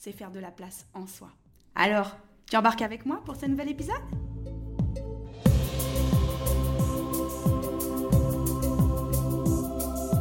c'est 0.00 0.12
faire 0.12 0.30
de 0.30 0.40
la 0.40 0.50
place 0.50 0.86
en 0.94 1.06
soi. 1.06 1.28
Alors, 1.74 2.16
tu 2.50 2.56
embarques 2.56 2.80
avec 2.80 3.04
moi 3.04 3.20
pour 3.26 3.36
ce 3.36 3.44
nouvel 3.44 3.68
épisode? 3.68 4.00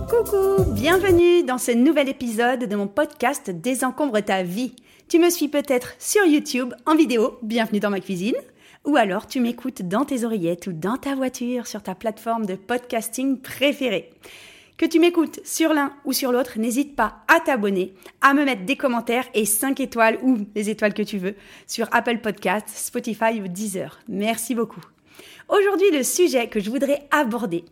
Coucou, 0.09 0.69
bienvenue 0.73 1.43
dans 1.43 1.57
ce 1.57 1.71
nouvel 1.71 2.09
épisode 2.09 2.65
de 2.65 2.75
mon 2.75 2.87
podcast 2.87 3.49
Désencombre 3.49 4.19
ta 4.19 4.43
vie. 4.43 4.75
Tu 5.07 5.17
me 5.17 5.29
suis 5.29 5.47
peut-être 5.47 5.95
sur 5.97 6.25
YouTube 6.25 6.73
en 6.85 6.95
vidéo, 6.95 7.39
bienvenue 7.41 7.79
dans 7.79 7.89
ma 7.89 8.01
cuisine, 8.01 8.35
ou 8.85 8.97
alors 8.97 9.27
tu 9.27 9.39
m'écoutes 9.39 9.83
dans 9.83 10.03
tes 10.03 10.25
oreillettes 10.25 10.67
ou 10.67 10.73
dans 10.73 10.97
ta 10.97 11.15
voiture 11.15 11.67
sur 11.67 11.81
ta 11.81 11.95
plateforme 11.95 12.45
de 12.45 12.55
podcasting 12.55 13.39
préférée. 13.39 14.09
Que 14.79 14.85
tu 14.85 14.97
m'écoutes 15.01 15.41
sur 15.45 15.73
l'un 15.73 15.91
ou 16.05 16.13
sur 16.13 16.31
l'autre, 16.31 16.57
n'hésite 16.57 16.95
pas 16.95 17.17
à 17.27 17.41
t'abonner, 17.41 17.93
à 18.21 18.33
me 18.33 18.45
mettre 18.45 18.63
des 18.63 18.77
commentaires 18.77 19.27
et 19.33 19.43
5 19.43 19.77
étoiles 19.81 20.17
ou 20.23 20.37
les 20.55 20.69
étoiles 20.69 20.93
que 20.93 21.01
tu 21.01 21.17
veux 21.17 21.35
sur 21.67 21.89
Apple 21.91 22.19
Podcasts, 22.19 22.69
Spotify 22.69 23.41
ou 23.43 23.49
Deezer. 23.49 23.99
Merci 24.07 24.55
beaucoup. 24.55 24.79
Aujourd'hui, 25.49 25.91
le 25.91 26.01
sujet 26.01 26.47
que 26.47 26.61
je 26.61 26.69
voudrais 26.69 27.09
aborder, 27.11 27.65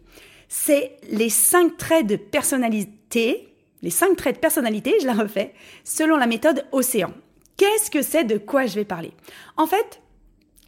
c'est 0.49 0.97
les 1.09 1.30
cinq 1.30 1.77
traits 1.77 2.08
de 2.08 2.17
personnalité, 2.17 3.53
les 3.83 3.89
cinq 3.89 4.17
traits 4.17 4.36
de 4.36 4.42
personnalité, 4.42 4.97
je 4.99 5.05
la 5.05 5.14
refais, 5.14 5.53
selon 5.86 6.17
la 6.17 6.27
méthode 6.27 6.66
Océan. 6.73 7.14
Qu'est-ce 7.55 7.89
que 7.89 8.02
c'est? 8.02 8.25
De 8.25 8.38
quoi 8.38 8.66
je 8.66 8.75
vais 8.75 8.83
parler? 8.83 9.14
En 9.55 9.66
fait, 9.66 10.02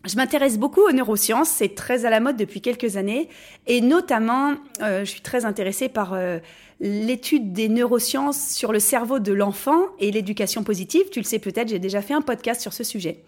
je 0.06 0.16
m'intéresse 0.16 0.58
beaucoup 0.58 0.82
aux 0.82 0.92
neurosciences, 0.92 1.50
c'est 1.50 1.76
très 1.76 2.06
à 2.06 2.10
la 2.10 2.20
mode 2.20 2.38
depuis 2.38 2.62
quelques 2.62 2.96
années, 2.96 3.28
et 3.68 3.82
notamment, 3.82 4.56
euh, 4.82 5.02
je 5.02 5.10
suis 5.10 5.22
très 5.22 5.46
intéressée 5.46 5.90
par 5.90 6.14
euh, 6.14 6.40
l'étude 6.80 7.52
des 7.52 7.68
neurosciences 7.68 8.50
sur 8.50 8.72
le 8.72 8.80
cerveau 8.80 9.20
de 9.20 9.34
l'enfant 9.34 9.82
et 10.00 10.12
l'éducation 10.12 10.64
positive. 10.64 11.10
Tu 11.12 11.20
le 11.20 11.26
sais 11.26 11.40
peut-être, 11.40 11.68
j'ai 11.68 11.80
déjà 11.80 12.02
fait 12.02 12.14
un 12.14 12.22
podcast 12.22 12.62
sur 12.62 12.74
ce 12.74 12.84
sujet. 12.84 13.24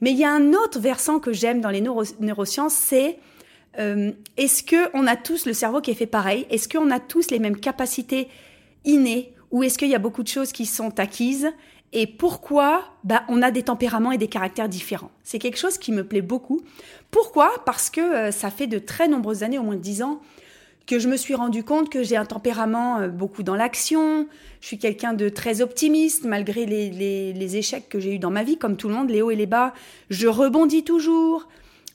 Mais 0.00 0.10
il 0.10 0.18
y 0.18 0.24
a 0.24 0.32
un 0.32 0.52
autre 0.52 0.80
versant 0.80 1.18
que 1.20 1.32
j'aime 1.32 1.60
dans 1.60 1.70
les 1.70 1.80
neurosciences, 1.80 2.74
c'est 2.74 3.18
euh, 3.78 4.10
est-ce 4.36 4.62
qu'on 4.64 5.06
a 5.06 5.16
tous 5.16 5.46
le 5.46 5.52
cerveau 5.52 5.80
qui 5.80 5.90
est 5.90 5.94
fait 5.94 6.06
pareil? 6.06 6.46
Est-ce 6.50 6.68
qu'on 6.68 6.90
a 6.90 6.98
tous 6.98 7.30
les 7.30 7.38
mêmes 7.38 7.58
capacités 7.58 8.28
innées? 8.84 9.34
Ou 9.50 9.62
est-ce 9.62 9.78
qu'il 9.78 9.88
y 9.88 9.94
a 9.94 9.98
beaucoup 9.98 10.22
de 10.22 10.28
choses 10.28 10.52
qui 10.52 10.66
sont 10.66 10.98
acquises? 10.98 11.48
Et 11.92 12.06
pourquoi 12.06 12.84
bah, 13.04 13.24
on 13.28 13.42
a 13.42 13.50
des 13.50 13.62
tempéraments 13.62 14.12
et 14.12 14.18
des 14.18 14.28
caractères 14.28 14.68
différents. 14.68 15.10
C'est 15.22 15.38
quelque 15.38 15.58
chose 15.58 15.78
qui 15.78 15.92
me 15.92 16.04
plaît 16.04 16.22
beaucoup. 16.22 16.60
Pourquoi? 17.10 17.50
Parce 17.64 17.90
que 17.90 18.00
euh, 18.00 18.30
ça 18.30 18.50
fait 18.50 18.66
de 18.66 18.78
très 18.78 19.08
nombreuses 19.08 19.42
années, 19.42 19.58
au 19.58 19.62
moins 19.62 19.76
dix 19.76 20.02
ans, 20.02 20.20
que 20.86 20.98
je 20.98 21.08
me 21.08 21.16
suis 21.16 21.34
rendu 21.34 21.64
compte 21.64 21.90
que 21.90 22.02
j'ai 22.02 22.16
un 22.16 22.24
tempérament 22.24 22.98
euh, 22.98 23.08
beaucoup 23.08 23.42
dans 23.42 23.54
l'action. 23.54 24.26
Je 24.60 24.66
suis 24.66 24.78
quelqu'un 24.78 25.14
de 25.14 25.28
très 25.28 25.60
optimiste 25.60 26.24
malgré 26.24 26.66
les 26.66 27.56
échecs 27.56 27.88
que 27.88 28.00
j'ai 28.00 28.14
eus 28.14 28.18
dans 28.18 28.30
ma 28.30 28.44
vie, 28.44 28.58
comme 28.58 28.76
tout 28.76 28.88
le 28.88 28.94
monde, 28.94 29.10
les 29.10 29.22
hauts 29.22 29.30
et 29.30 29.36
les 29.36 29.46
bas. 29.46 29.72
Je 30.10 30.28
rebondis 30.28 30.84
toujours 30.84 31.48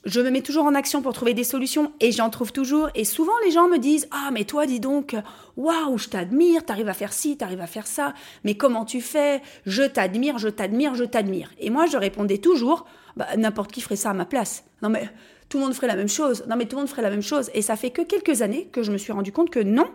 je 0.04 0.20
me 0.20 0.30
mets 0.30 0.42
toujours 0.42 0.64
en 0.64 0.74
action 0.74 1.02
pour 1.02 1.12
trouver 1.12 1.34
des 1.34 1.44
solutions 1.44 1.92
et 2.00 2.12
j'en 2.12 2.30
trouve 2.30 2.52
toujours. 2.52 2.90
Et 2.94 3.04
souvent, 3.04 3.32
les 3.44 3.50
gens 3.50 3.68
me 3.68 3.78
disent 3.78 4.08
Ah, 4.10 4.30
mais 4.32 4.44
toi, 4.44 4.66
dis 4.66 4.80
donc, 4.80 5.16
waouh, 5.56 5.98
je 5.98 6.08
t'admire, 6.08 6.64
t'arrives 6.64 6.88
à 6.88 6.94
faire 6.94 7.12
ci, 7.12 7.36
t'arrives 7.36 7.60
à 7.60 7.66
faire 7.66 7.86
ça, 7.86 8.14
mais 8.44 8.54
comment 8.54 8.84
tu 8.84 9.00
fais? 9.00 9.40
Je 9.66 9.82
t'admire, 9.82 10.38
je 10.38 10.48
t'admire, 10.48 10.94
je 10.94 11.04
t'admire. 11.04 11.50
Et 11.58 11.70
moi, 11.70 11.86
je 11.86 11.96
répondais 11.96 12.38
toujours 12.38 12.84
bah, 13.16 13.26
N'importe 13.36 13.72
qui 13.72 13.80
ferait 13.80 13.96
ça 13.96 14.10
à 14.10 14.14
ma 14.14 14.26
place. 14.26 14.64
Non, 14.82 14.90
mais 14.90 15.08
tout 15.48 15.58
le 15.58 15.64
monde 15.64 15.74
ferait 15.74 15.86
la 15.86 15.96
même 15.96 16.08
chose. 16.08 16.44
Non, 16.48 16.56
mais 16.56 16.66
tout 16.66 16.76
le 16.76 16.82
monde 16.82 16.90
ferait 16.90 17.02
la 17.02 17.10
même 17.10 17.22
chose. 17.22 17.50
Et 17.54 17.62
ça 17.62 17.76
fait 17.76 17.90
que 17.90 18.02
quelques 18.02 18.42
années 18.42 18.68
que 18.72 18.82
je 18.82 18.92
me 18.92 18.98
suis 18.98 19.12
rendu 19.12 19.32
compte 19.32 19.50
que 19.50 19.60
non, 19.60 19.88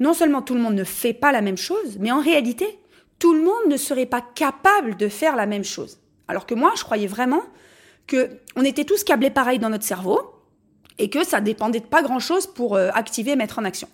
non 0.00 0.12
seulement 0.12 0.42
tout 0.42 0.54
le 0.54 0.60
monde 0.60 0.74
ne 0.74 0.84
fait 0.84 1.12
pas 1.12 1.30
la 1.30 1.40
même 1.40 1.56
chose, 1.56 1.98
mais 2.00 2.10
en 2.10 2.20
réalité, 2.20 2.78
tout 3.20 3.32
le 3.32 3.40
monde 3.40 3.68
ne 3.68 3.76
serait 3.76 4.06
pas 4.06 4.22
capable 4.34 4.96
de 4.96 5.08
faire 5.08 5.36
la 5.36 5.46
même 5.46 5.64
chose. 5.64 5.98
Alors 6.26 6.46
que 6.46 6.54
moi, 6.54 6.72
je 6.76 6.82
croyais 6.82 7.06
vraiment 7.06 7.42
que 8.06 8.38
on 8.56 8.64
était 8.64 8.84
tous 8.84 9.04
câblés 9.04 9.30
pareil 9.30 9.58
dans 9.58 9.70
notre 9.70 9.84
cerveau 9.84 10.20
et 10.98 11.10
que 11.10 11.24
ça 11.24 11.40
dépendait 11.40 11.80
de 11.80 11.86
pas 11.86 12.02
grand 12.02 12.20
chose 12.20 12.46
pour 12.46 12.76
euh, 12.76 12.90
activer 12.94 13.32
et 13.32 13.36
mettre 13.36 13.58
en 13.58 13.64
action. 13.64 13.88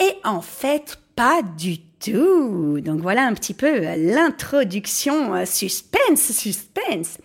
Et 0.00 0.14
en 0.24 0.40
fait, 0.40 0.98
pas 1.16 1.42
du 1.42 1.78
tout. 1.80 2.80
Donc 2.80 3.00
voilà 3.00 3.26
un 3.26 3.34
petit 3.34 3.54
peu 3.54 3.80
l'introduction 3.96 5.34
euh, 5.34 5.44
suspense, 5.44 6.32
suspense. 6.32 7.18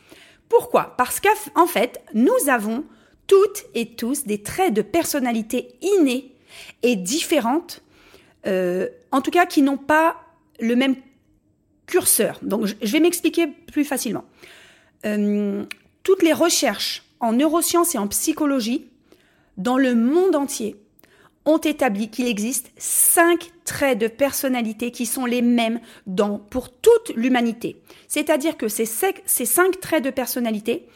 Pourquoi? 0.49 0.95
Parce 0.97 1.19
qu'en 1.19 1.67
fait, 1.67 2.01
nous 2.13 2.49
avons 2.49 2.83
toutes 3.27 3.63
et 3.73 3.95
tous 3.95 4.25
des 4.25 4.43
traits 4.43 4.73
de 4.73 4.81
personnalité 4.81 5.75
innés 5.81 6.35
et 6.81 6.95
différentes, 6.95 7.81
euh, 8.45 8.87
en 9.11 9.21
tout 9.21 9.31
cas 9.31 9.45
qui 9.45 9.61
n'ont 9.61 9.77
pas 9.77 10.17
le 10.59 10.75
même 10.75 10.95
curseur. 11.85 12.39
Donc 12.41 12.65
je 12.65 12.91
vais 12.91 12.99
m'expliquer 12.99 13.47
plus 13.47 13.85
facilement. 13.85 14.25
Euh, 15.05 15.65
toutes 16.03 16.21
les 16.21 16.33
recherches 16.33 17.03
en 17.19 17.33
neurosciences 17.33 17.95
et 17.95 17.97
en 17.97 18.07
psychologie 18.07 18.89
dans 19.57 19.77
le 19.77 19.95
monde 19.95 20.35
entier 20.35 20.75
ont 21.45 21.57
établi 21.57 22.09
qu'il 22.09 22.27
existe 22.27 22.71
cinq 22.77 23.51
traits 23.65 23.97
de 23.97 24.07
personnalité 24.07 24.91
qui 24.91 25.05
sont 25.05 25.25
les 25.25 25.41
mêmes 25.41 25.79
pour 26.49 26.69
toute 26.69 27.11
l'humanité. 27.15 27.81
C'est-à-dire 28.07 28.55
que 28.57 28.67
ces, 28.67 28.85
ces, 28.85 29.45
cinq 29.45 29.79
traits 29.79 30.03
de 30.03 30.09
personnalité 30.09 30.87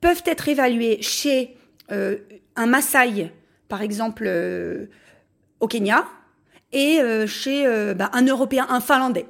peuvent 0.00 0.22
être 0.26 0.48
évalués 0.48 1.00
chez 1.02 1.56
euh, 1.92 2.18
un 2.56 2.66
Maasai, 2.66 3.32
par 3.68 3.82
exemple 3.82 4.24
euh, 4.26 4.86
au 5.60 5.68
Kenya, 5.68 6.06
et 6.72 7.00
euh, 7.00 7.26
chez 7.26 7.64
bah, 7.94 8.10
un 8.12 8.26
Européen, 8.26 8.66
un 8.70 8.80
Finlandais. 8.80 9.26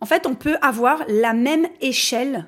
En 0.00 0.06
fait, 0.06 0.26
on 0.26 0.34
peut 0.34 0.56
avoir 0.62 1.04
la 1.08 1.34
même 1.34 1.66
échelle 1.80 2.46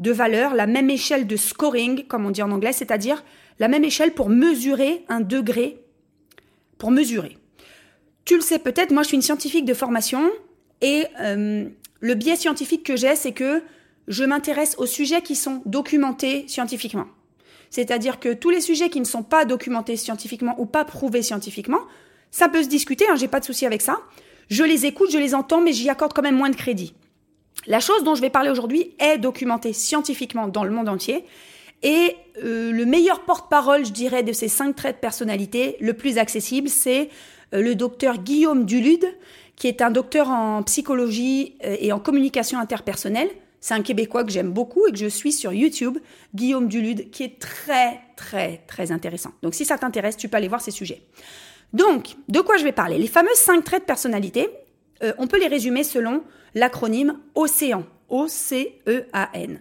de 0.00 0.10
valeur, 0.10 0.54
la 0.54 0.66
même 0.66 0.90
échelle 0.90 1.26
de 1.26 1.36
scoring, 1.36 2.06
comme 2.06 2.26
on 2.26 2.30
dit 2.30 2.42
en 2.42 2.50
anglais, 2.50 2.72
c'est-à-dire 2.72 3.24
la 3.58 3.68
même 3.68 3.84
échelle 3.84 4.12
pour 4.12 4.28
mesurer 4.28 5.04
un 5.08 5.20
degré, 5.20 5.78
pour 6.78 6.90
mesurer. 6.90 7.38
Tu 8.24 8.36
le 8.36 8.42
sais 8.42 8.58
peut-être, 8.58 8.90
moi 8.92 9.02
je 9.02 9.08
suis 9.08 9.16
une 9.16 9.22
scientifique 9.22 9.64
de 9.64 9.74
formation 9.74 10.30
et 10.82 11.06
euh, 11.20 11.68
le 12.00 12.14
biais 12.14 12.36
scientifique 12.36 12.84
que 12.84 12.96
j'ai, 12.96 13.16
c'est 13.16 13.32
que 13.32 13.62
je 14.08 14.24
m'intéresse 14.24 14.74
aux 14.78 14.86
sujets 14.86 15.22
qui 15.22 15.34
sont 15.34 15.62
documentés 15.64 16.46
scientifiquement. 16.48 17.06
C'est-à-dire 17.70 18.20
que 18.20 18.32
tous 18.32 18.50
les 18.50 18.60
sujets 18.60 18.90
qui 18.90 19.00
ne 19.00 19.04
sont 19.04 19.22
pas 19.22 19.44
documentés 19.44 19.96
scientifiquement 19.96 20.54
ou 20.58 20.66
pas 20.66 20.84
prouvés 20.84 21.22
scientifiquement, 21.22 21.80
ça 22.30 22.48
peut 22.48 22.62
se 22.62 22.68
discuter, 22.68 23.08
hein, 23.08 23.16
j'ai 23.16 23.28
pas 23.28 23.40
de 23.40 23.44
souci 23.44 23.66
avec 23.66 23.82
ça. 23.82 23.98
Je 24.48 24.62
les 24.62 24.86
écoute, 24.86 25.10
je 25.10 25.18
les 25.18 25.34
entends, 25.34 25.60
mais 25.60 25.72
j'y 25.72 25.88
accorde 25.88 26.12
quand 26.12 26.22
même 26.22 26.36
moins 26.36 26.50
de 26.50 26.56
crédit. 26.56 26.94
La 27.66 27.80
chose 27.80 28.04
dont 28.04 28.14
je 28.14 28.20
vais 28.20 28.30
parler 28.30 28.50
aujourd'hui 28.50 28.94
est 28.98 29.18
documentée 29.18 29.72
scientifiquement 29.72 30.48
dans 30.48 30.64
le 30.64 30.70
monde 30.70 30.88
entier. 30.88 31.24
Et 31.82 32.16
euh, 32.42 32.72
le 32.72 32.86
meilleur 32.86 33.20
porte-parole, 33.20 33.84
je 33.84 33.92
dirais, 33.92 34.22
de 34.22 34.32
ces 34.32 34.48
cinq 34.48 34.76
traits 34.76 34.96
de 34.96 35.00
personnalité, 35.00 35.76
le 35.80 35.92
plus 35.92 36.18
accessible, 36.18 36.68
c'est 36.68 37.10
euh, 37.54 37.62
le 37.62 37.74
docteur 37.74 38.18
Guillaume 38.18 38.64
Dulude, 38.64 39.06
qui 39.56 39.68
est 39.68 39.82
un 39.82 39.90
docteur 39.90 40.30
en 40.30 40.62
psychologie 40.62 41.56
euh, 41.64 41.76
et 41.80 41.92
en 41.92 41.98
communication 41.98 42.58
interpersonnelle. 42.58 43.30
C'est 43.60 43.74
un 43.74 43.82
Québécois 43.82 44.24
que 44.24 44.30
j'aime 44.30 44.52
beaucoup 44.52 44.86
et 44.86 44.92
que 44.92 44.98
je 44.98 45.06
suis 45.06 45.32
sur 45.32 45.52
YouTube, 45.52 45.98
Guillaume 46.34 46.68
Dulude, 46.68 47.10
qui 47.10 47.24
est 47.24 47.38
très, 47.40 48.00
très, 48.16 48.62
très 48.66 48.92
intéressant. 48.92 49.32
Donc 49.42 49.54
si 49.54 49.64
ça 49.64 49.76
t'intéresse, 49.76 50.16
tu 50.16 50.28
peux 50.28 50.36
aller 50.36 50.48
voir 50.48 50.60
ces 50.60 50.70
sujets. 50.70 51.02
Donc, 51.72 52.16
de 52.28 52.40
quoi 52.40 52.56
je 52.58 52.64
vais 52.64 52.72
parler? 52.72 52.96
Les 52.96 53.08
fameux 53.08 53.34
cinq 53.34 53.64
traits 53.64 53.82
de 53.82 53.86
personnalité, 53.86 54.48
on 55.18 55.26
peut 55.26 55.38
les 55.38 55.48
résumer 55.48 55.84
selon 55.84 56.22
l'acronyme 56.54 57.18
Océan, 57.34 57.84
O-C-E-A-N, 58.08 59.60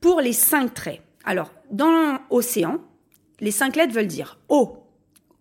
pour 0.00 0.20
les 0.20 0.32
cinq 0.32 0.74
traits. 0.74 1.00
Alors, 1.24 1.52
dans 1.70 2.18
Océan, 2.30 2.80
les 3.40 3.50
cinq 3.50 3.76
lettres 3.76 3.94
veulent 3.94 4.06
dire 4.06 4.38
O, 4.48 4.84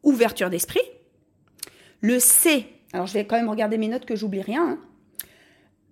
ouverture 0.03 0.49
d'esprit. 0.49 0.81
Le 2.01 2.19
C, 2.19 2.65
alors 2.93 3.07
je 3.07 3.13
vais 3.13 3.25
quand 3.25 3.35
même 3.35 3.49
regarder 3.49 3.77
mes 3.77 3.87
notes 3.87 4.05
que 4.05 4.15
j'oublie 4.15 4.41
rien. 4.41 4.69
Hein. 4.69 4.79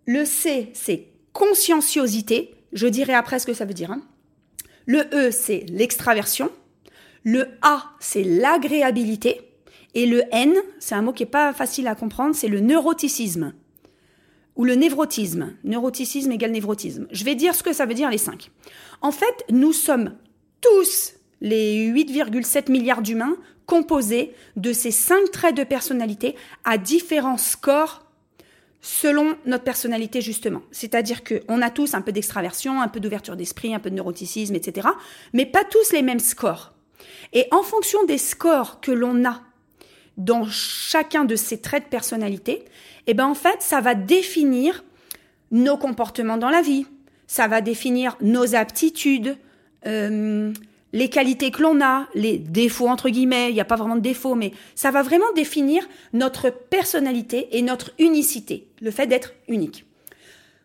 Le 0.06 0.24
C, 0.24 0.70
c'est 0.74 1.08
conscienciosité. 1.34 2.56
Je 2.72 2.88
dirai 2.88 3.14
après 3.14 3.40
ce 3.40 3.46
que 3.46 3.54
ça 3.54 3.66
veut 3.66 3.74
dire. 3.74 3.92
Hein. 3.92 4.02
Le 4.86 5.02
E, 5.14 5.32
c'est 5.32 5.66
l'extraversion. 5.70 6.50
Le 7.24 7.50
A, 7.62 7.92
c'est 8.00 8.24
l'agréabilité. 8.24 9.47
Et 9.98 10.06
le 10.06 10.22
N, 10.32 10.54
c'est 10.78 10.94
un 10.94 11.02
mot 11.02 11.12
qui 11.12 11.24
n'est 11.24 11.30
pas 11.30 11.54
facile 11.54 11.88
à 11.88 11.96
comprendre, 11.96 12.36
c'est 12.36 12.48
le 12.48 12.60
neuroticisme. 12.60 13.54
ou 14.56 14.64
le 14.64 14.76
névrotisme. 14.76 15.54
Neuroticisme 15.64 16.32
égale 16.32 16.52
névrotisme. 16.52 17.08
Je 17.12 17.24
vais 17.24 17.34
dire 17.34 17.56
ce 17.56 17.64
que 17.64 17.74
ça 17.74 17.88
veut 17.88 17.96
dire 17.96 18.12
les 18.12 18.20
cinq. 18.20 18.52
En 19.02 19.12
fait, 19.12 19.44
nous 19.50 19.74
sommes 19.74 20.16
tous 20.62 21.14
les 21.42 21.92
8,7 21.92 22.72
milliards 22.72 23.02
d'humains 23.02 23.38
composés 23.66 24.34
de 24.56 24.72
ces 24.72 24.92
cinq 24.92 25.32
traits 25.32 25.56
de 25.56 25.64
personnalité 25.64 26.36
à 26.64 26.78
différents 26.78 27.38
scores 27.38 28.06
selon 28.82 29.36
notre 29.48 29.64
personnalité 29.64 30.22
justement. 30.22 30.62
C'est-à-dire 30.72 31.24
qu'on 31.24 31.62
a 31.64 31.72
tous 31.72 31.96
un 31.96 32.02
peu 32.02 32.12
d'extraversion, 32.12 32.82
un 32.82 32.88
peu 32.88 33.00
d'ouverture 33.00 33.36
d'esprit, 33.36 33.74
un 33.74 33.80
peu 33.80 33.90
de 33.90 33.96
neuroticisme, 33.96 34.54
etc. 34.54 34.90
Mais 35.34 35.48
pas 35.48 35.64
tous 35.64 35.92
les 35.92 36.04
mêmes 36.04 36.20
scores. 36.20 36.74
Et 37.34 37.48
en 37.50 37.64
fonction 37.64 38.04
des 38.06 38.20
scores 38.20 38.80
que 38.80 38.92
l'on 38.92 39.26
a 39.26 39.42
dans 40.18 40.46
chacun 40.46 41.26
de 41.26 41.36
ces 41.36 41.60
traits 41.62 41.86
de 41.86 41.90
personnalité, 41.90 42.66
eh 43.06 43.14
ben 43.14 43.26
en 43.26 43.36
fait, 43.36 43.62
ça 43.62 43.82
va 43.82 43.96
définir 43.96 44.84
nos 45.52 45.78
comportements 45.78 46.38
dans 46.38 46.50
la 46.50 46.62
vie, 46.62 46.86
ça 47.28 47.48
va 47.48 47.62
définir 47.62 48.18
nos 48.22 48.56
aptitudes, 48.56 49.38
euh, 49.86 50.52
les 50.94 51.10
qualités 51.10 51.52
que 51.52 51.62
l'on 51.62 51.82
a, 51.82 52.08
les 52.16 52.38
défauts 52.38 52.88
entre 52.88 53.10
guillemets, 53.10 53.50
il 53.50 53.54
n'y 53.54 53.62
a 53.62 53.66
pas 53.66 53.76
vraiment 53.76 53.96
de 53.96 54.02
défauts, 54.02 54.36
mais 54.36 54.52
ça 54.76 54.92
va 54.92 55.04
vraiment 55.04 55.32
définir 55.36 55.88
notre 56.14 56.50
personnalité 56.50 57.58
et 57.58 57.62
notre 57.62 57.92
unicité, 58.00 58.68
le 58.82 58.92
fait 58.92 59.08
d'être 59.08 59.34
unique. 59.48 59.87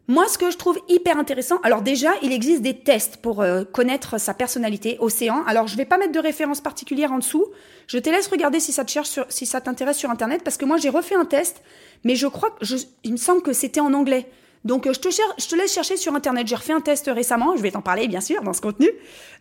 Moi, 0.08 0.26
ce 0.28 0.36
que 0.36 0.50
je 0.50 0.56
trouve 0.56 0.78
hyper 0.88 1.16
intéressant, 1.16 1.58
alors 1.62 1.80
déjà, 1.80 2.10
il 2.22 2.32
existe 2.32 2.60
des 2.60 2.76
tests 2.76 3.18
pour 3.18 3.40
euh, 3.40 3.62
connaître 3.64 4.18
sa 4.18 4.34
personnalité, 4.34 4.96
Océan. 4.98 5.44
Alors, 5.46 5.68
je 5.68 5.76
vais 5.76 5.84
pas 5.84 5.96
mettre 5.96 6.12
de 6.12 6.18
référence 6.18 6.60
particulière 6.60 7.12
en 7.12 7.18
dessous. 7.18 7.46
Je 7.86 7.98
te 7.98 8.10
laisse 8.10 8.26
regarder 8.26 8.58
si 8.58 8.72
ça 8.72 8.84
te 8.84 8.90
cherche 8.90 9.20
si 9.28 9.46
ça 9.46 9.60
t'intéresse 9.60 9.96
sur 9.98 10.10
Internet, 10.10 10.42
parce 10.42 10.56
que 10.56 10.64
moi, 10.64 10.76
j'ai 10.76 10.88
refait 10.88 11.14
un 11.14 11.24
test, 11.24 11.62
mais 12.02 12.16
je 12.16 12.26
crois 12.26 12.50
que 12.50 12.64
il 13.04 13.12
me 13.12 13.16
semble 13.16 13.42
que 13.42 13.52
c'était 13.52 13.80
en 13.80 13.94
anglais. 13.94 14.28
Donc, 14.64 14.86
euh, 14.88 14.92
je 14.92 14.98
te, 14.98 15.08
je 15.10 15.46
te 15.46 15.54
laisse 15.54 15.72
chercher 15.72 15.96
sur 15.96 16.14
Internet. 16.14 16.48
J'ai 16.48 16.56
refait 16.56 16.72
un 16.72 16.80
test 16.80 17.08
récemment. 17.12 17.56
Je 17.56 17.62
vais 17.62 17.70
t'en 17.70 17.82
parler, 17.82 18.08
bien 18.08 18.20
sûr, 18.20 18.42
dans 18.42 18.52
ce 18.52 18.60
contenu. 18.60 18.90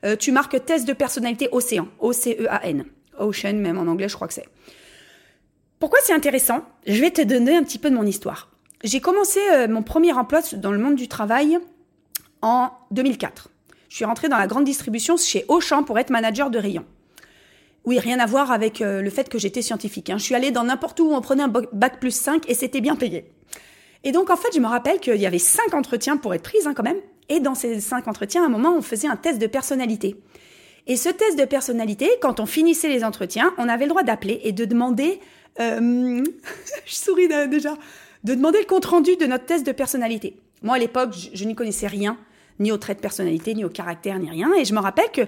Euh, 0.06 0.16
tu 0.16 0.32
marques 0.32 0.64
test 0.66 0.88
de 0.88 0.94
personnalité 0.94 1.50
Océan. 1.52 1.88
O-C-E-A-N. 2.00 2.86
Ocean, 3.20 3.54
même 3.54 3.80
en 3.80 3.88
anglais, 3.88 4.10
je 4.10 4.16
crois 4.16 4.28
que 4.28 4.34
c'est. 4.34 4.48
Pourquoi 5.80 6.00
c'est 6.04 6.14
intéressant? 6.14 6.62
Je 6.86 7.02
vais 7.02 7.12
te 7.12 7.22
donner 7.22 7.56
un 7.56 7.64
petit 7.64 7.80
peu 7.80 7.90
de 7.90 7.96
mon 7.96 8.06
histoire. 8.06 8.51
J'ai 8.84 9.00
commencé 9.00 9.40
euh, 9.52 9.68
mon 9.68 9.84
premier 9.84 10.14
emploi 10.14 10.42
dans 10.54 10.72
le 10.72 10.80
monde 10.80 10.96
du 10.96 11.08
travail 11.08 11.60
en 12.42 12.72
2004. 12.92 13.50
Je 13.90 13.96
suis 13.96 14.06
rentrée 14.06 14.30
dans 14.30 14.38
la 14.38 14.48
grande 14.48 14.64
distribution 14.64 15.18
chez 15.18 15.46
Auchan 15.48 15.84
pour 15.84 16.00
être 16.00 16.10
manager 16.10 16.50
de 16.50 16.58
rayon. 16.58 16.86
Oui, 17.84 18.00
rien 18.00 18.20
à 18.20 18.26
voir 18.26 18.52
avec 18.52 18.80
le 18.80 19.10
fait 19.10 19.28
que 19.28 19.40
j'étais 19.40 19.64
scientifique. 19.64 20.12
Hein. 20.12 20.20
Je 20.20 20.24
suis 20.24 20.36
allée 20.36 20.52
dans 20.52 20.64
n'importe 20.64 21.00
où, 21.00 21.12
on 21.12 21.20
prenait 21.20 21.42
un 21.42 21.48
bac 21.48 22.00
plus 22.00 22.16
5 22.16 22.48
et 22.48 22.54
c'était 22.54 22.80
bien 22.80 22.96
payé. 22.96 23.26
Et 24.04 24.12
donc, 24.12 24.30
en 24.30 24.38
fait, 24.38 24.50
je 24.54 24.60
me 24.60 24.68
rappelle 24.68 25.00
qu'il 25.00 25.18
y 25.18 25.26
avait 25.26 25.40
cinq 25.40 25.74
entretiens 25.74 26.18
pour 26.18 26.34
être 26.34 26.44
prise, 26.44 26.68
hein, 26.68 26.74
quand 26.74 26.84
même. 26.84 27.00
Et 27.30 27.40
dans 27.40 27.56
ces 27.56 27.80
cinq 27.80 28.08
entretiens, 28.08 28.44
à 28.44 28.46
un 28.48 28.50
moment, 28.50 28.76
on 28.76 28.82
faisait 28.82 29.08
un 29.08 29.16
test 29.16 29.40
de 29.40 29.48
personnalité. 29.48 30.16
Et 30.88 30.98
ce 30.98 31.10
test 31.10 31.38
de 31.38 31.46
personnalité, 31.46 32.10
quand 32.22 32.40
on 32.40 32.46
finissait 32.46 32.90
les 32.90 33.04
entretiens, 33.04 33.54
on 33.58 33.70
avait 33.70 33.86
le 33.86 33.90
droit 33.90 34.04
d'appeler 34.04 34.42
et 34.44 34.52
de 34.52 34.66
demander, 34.66 35.20
euh, 35.60 36.24
je 36.86 36.96
souris 36.96 37.28
déjà, 37.50 37.76
de 38.24 38.34
demander 38.34 38.60
le 38.60 38.66
compte 38.66 38.86
rendu 38.86 39.16
de 39.16 39.26
notre 39.26 39.46
test 39.46 39.66
de 39.66 39.72
personnalité. 39.72 40.38
Moi, 40.62 40.76
à 40.76 40.80
l'époque, 40.80 41.14
je, 41.34 41.46
n'y 41.46 41.56
connaissais 41.56 41.88
rien, 41.88 42.18
ni 42.60 42.72
au 42.72 42.78
trait 42.78 42.96
de 42.96 43.00
personnalité, 43.00 43.54
ni 43.54 43.66
au 43.66 43.70
caractère, 43.70 44.20
ni 44.20 44.30
rien. 44.30 44.54
Et 44.54 44.66
je 44.66 44.74
me 44.74 44.80
rappelle 44.80 45.10
que 45.12 45.22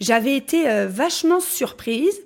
j'avais 0.00 0.36
été 0.36 0.68
euh, 0.68 0.86
vachement 0.88 1.40
surprise. 1.40 2.20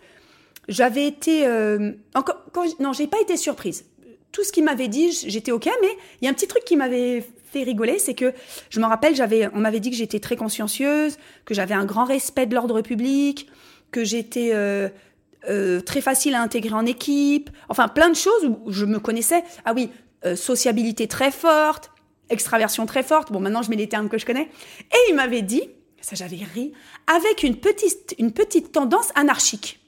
J'avais 0.69 1.06
été, 1.06 1.46
euh, 1.46 1.93
encore, 2.14 2.44
quand, 2.52 2.64
non, 2.81 2.93
j'ai 2.93 3.06
pas 3.06 3.20
été 3.20 3.37
surprise 3.37 3.84
tout 4.32 4.44
ce 4.44 4.52
qu'il 4.52 4.64
m'avait 4.64 4.88
dit, 4.88 5.12
j'étais 5.26 5.52
ok, 5.52 5.69
mais 5.81 5.96
il 6.20 6.25
y 6.25 6.28
a 6.28 6.31
un 6.31 6.34
petit 6.34 6.46
truc 6.46 6.64
qui 6.64 6.76
m'avait 6.76 7.25
fait 7.52 7.62
rigoler, 7.62 7.99
c'est 7.99 8.14
que 8.14 8.32
je 8.69 8.81
me 8.81 8.87
rappelle, 8.87 9.14
on 9.52 9.58
m'avait 9.58 9.81
dit 9.81 9.90
que 9.90 9.96
j'étais 9.96 10.20
très 10.20 10.37
consciencieuse, 10.37 11.16
que 11.44 11.55
j'avais 11.55 11.75
un 11.75 11.84
grand 11.84 12.05
respect 12.05 12.46
de 12.46 12.55
l'ordre 12.55 12.81
public, 12.81 13.49
que 13.90 14.05
j'étais 14.05 14.50
euh, 14.52 14.88
euh, 15.49 15.81
très 15.81 16.00
facile 16.00 16.34
à 16.34 16.43
intégrer 16.43 16.75
en 16.75 16.87
équipe, 16.87 17.50
enfin 17.69 17.88
plein 17.88 18.08
de 18.08 18.14
choses 18.14 18.44
où 18.44 18.70
je 18.70 18.84
me 18.84 19.00
connaissais. 19.00 19.43
Ah 19.64 19.73
oui, 19.75 19.90
euh, 20.25 20.37
sociabilité 20.37 21.08
très 21.08 21.31
forte, 21.31 21.90
extraversion 22.28 22.87
très 22.87 23.02
forte. 23.02 23.32
Bon, 23.32 23.40
maintenant 23.40 23.62
je 23.62 23.70
mets 23.70 23.76
les 23.76 23.88
termes 23.88 24.08
que 24.08 24.19
je 24.19 24.26
connais. 24.26 24.49
Et 24.81 25.11
il 25.11 25.14
m'avait 25.14 25.43
dit, 25.43 25.62
ça 26.00 26.17
j'avais 26.17 26.37
ri, 26.55 26.72
avec 27.06 27.43
une 27.43 27.56
petite, 27.56 28.14
une 28.19 28.32
petite 28.32 28.72
tendance 28.72 29.11
anarchique. 29.14 29.81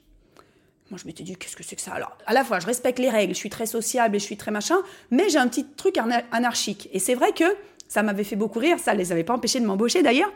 Moi, 0.91 0.99
je 1.01 1.07
m'étais 1.07 1.23
dit, 1.23 1.35
qu'est-ce 1.35 1.55
que 1.55 1.63
c'est 1.63 1.75
que 1.75 1.81
ça? 1.81 1.93
Alors, 1.93 2.15
à 2.27 2.33
la 2.33 2.43
fois, 2.43 2.59
je 2.59 2.67
respecte 2.67 2.99
les 2.99 3.09
règles, 3.09 3.33
je 3.33 3.39
suis 3.39 3.49
très 3.49 3.65
sociable 3.65 4.15
et 4.15 4.19
je 4.19 4.25
suis 4.25 4.37
très 4.37 4.51
machin, 4.51 4.75
mais 5.09 5.27
j'ai 5.29 5.39
un 5.39 5.47
petit 5.47 5.65
truc 5.65 5.97
anarchique. 6.31 6.87
Et 6.93 6.99
c'est 6.99 7.15
vrai 7.15 7.31
que 7.31 7.45
ça 7.87 8.03
m'avait 8.03 8.23
fait 8.23 8.35
beaucoup 8.35 8.59
rire, 8.59 8.77
ça 8.77 8.93
ne 8.93 8.99
les 8.99 9.11
avait 9.11 9.23
pas 9.23 9.33
empêchés 9.33 9.59
de 9.59 9.65
m'embaucher 9.65 10.03
d'ailleurs. 10.03 10.31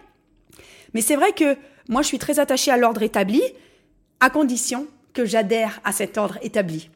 Mais 0.93 1.01
c'est 1.01 1.15
vrai 1.15 1.33
que 1.33 1.57
moi, 1.89 2.01
je 2.01 2.07
suis 2.07 2.17
très 2.17 2.39
attachée 2.39 2.71
à 2.71 2.77
l'ordre 2.77 3.03
établi, 3.03 3.41
à 4.19 4.29
condition 4.29 4.87
que 5.13 5.25
j'adhère 5.25 5.79
à 5.83 5.91
cet 5.91 6.17
ordre 6.17 6.39
établi. 6.41 6.89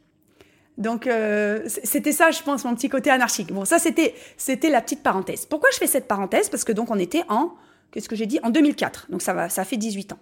Donc, 0.77 1.06
euh, 1.06 1.62
c'était 1.65 2.12
ça, 2.12 2.31
je 2.31 2.41
pense, 2.41 2.63
mon 2.63 2.75
petit 2.75 2.89
côté 2.89 3.09
anarchique. 3.09 3.51
Bon, 3.51 3.65
ça, 3.65 3.77
c'était, 3.77 4.15
c'était 4.38 4.69
la 4.69 4.81
petite 4.81 5.03
parenthèse. 5.03 5.45
Pourquoi 5.45 5.69
je 5.71 5.77
fais 5.77 5.88
cette 5.88 6.07
parenthèse? 6.07 6.50
Parce 6.50 6.63
que 6.63 6.71
donc, 6.71 6.89
on 6.91 6.97
était 6.97 7.23
en, 7.29 7.53
qu'est-ce 7.91 8.09
que 8.09 8.15
j'ai 8.15 8.25
dit? 8.25 8.39
En 8.44 8.50
2004. 8.50 9.07
Donc, 9.09 9.21
ça 9.21 9.33
va, 9.33 9.50
ça 9.50 9.65
fait 9.65 9.77
18 9.77 10.13
ans. 10.13 10.19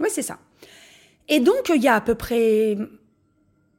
Oui, 0.00 0.08
c'est 0.10 0.22
ça. 0.22 0.38
Et 1.28 1.40
donc, 1.40 1.70
il 1.74 1.82
y 1.82 1.88
a 1.88 1.94
à 1.94 2.00
peu 2.00 2.14
près 2.14 2.76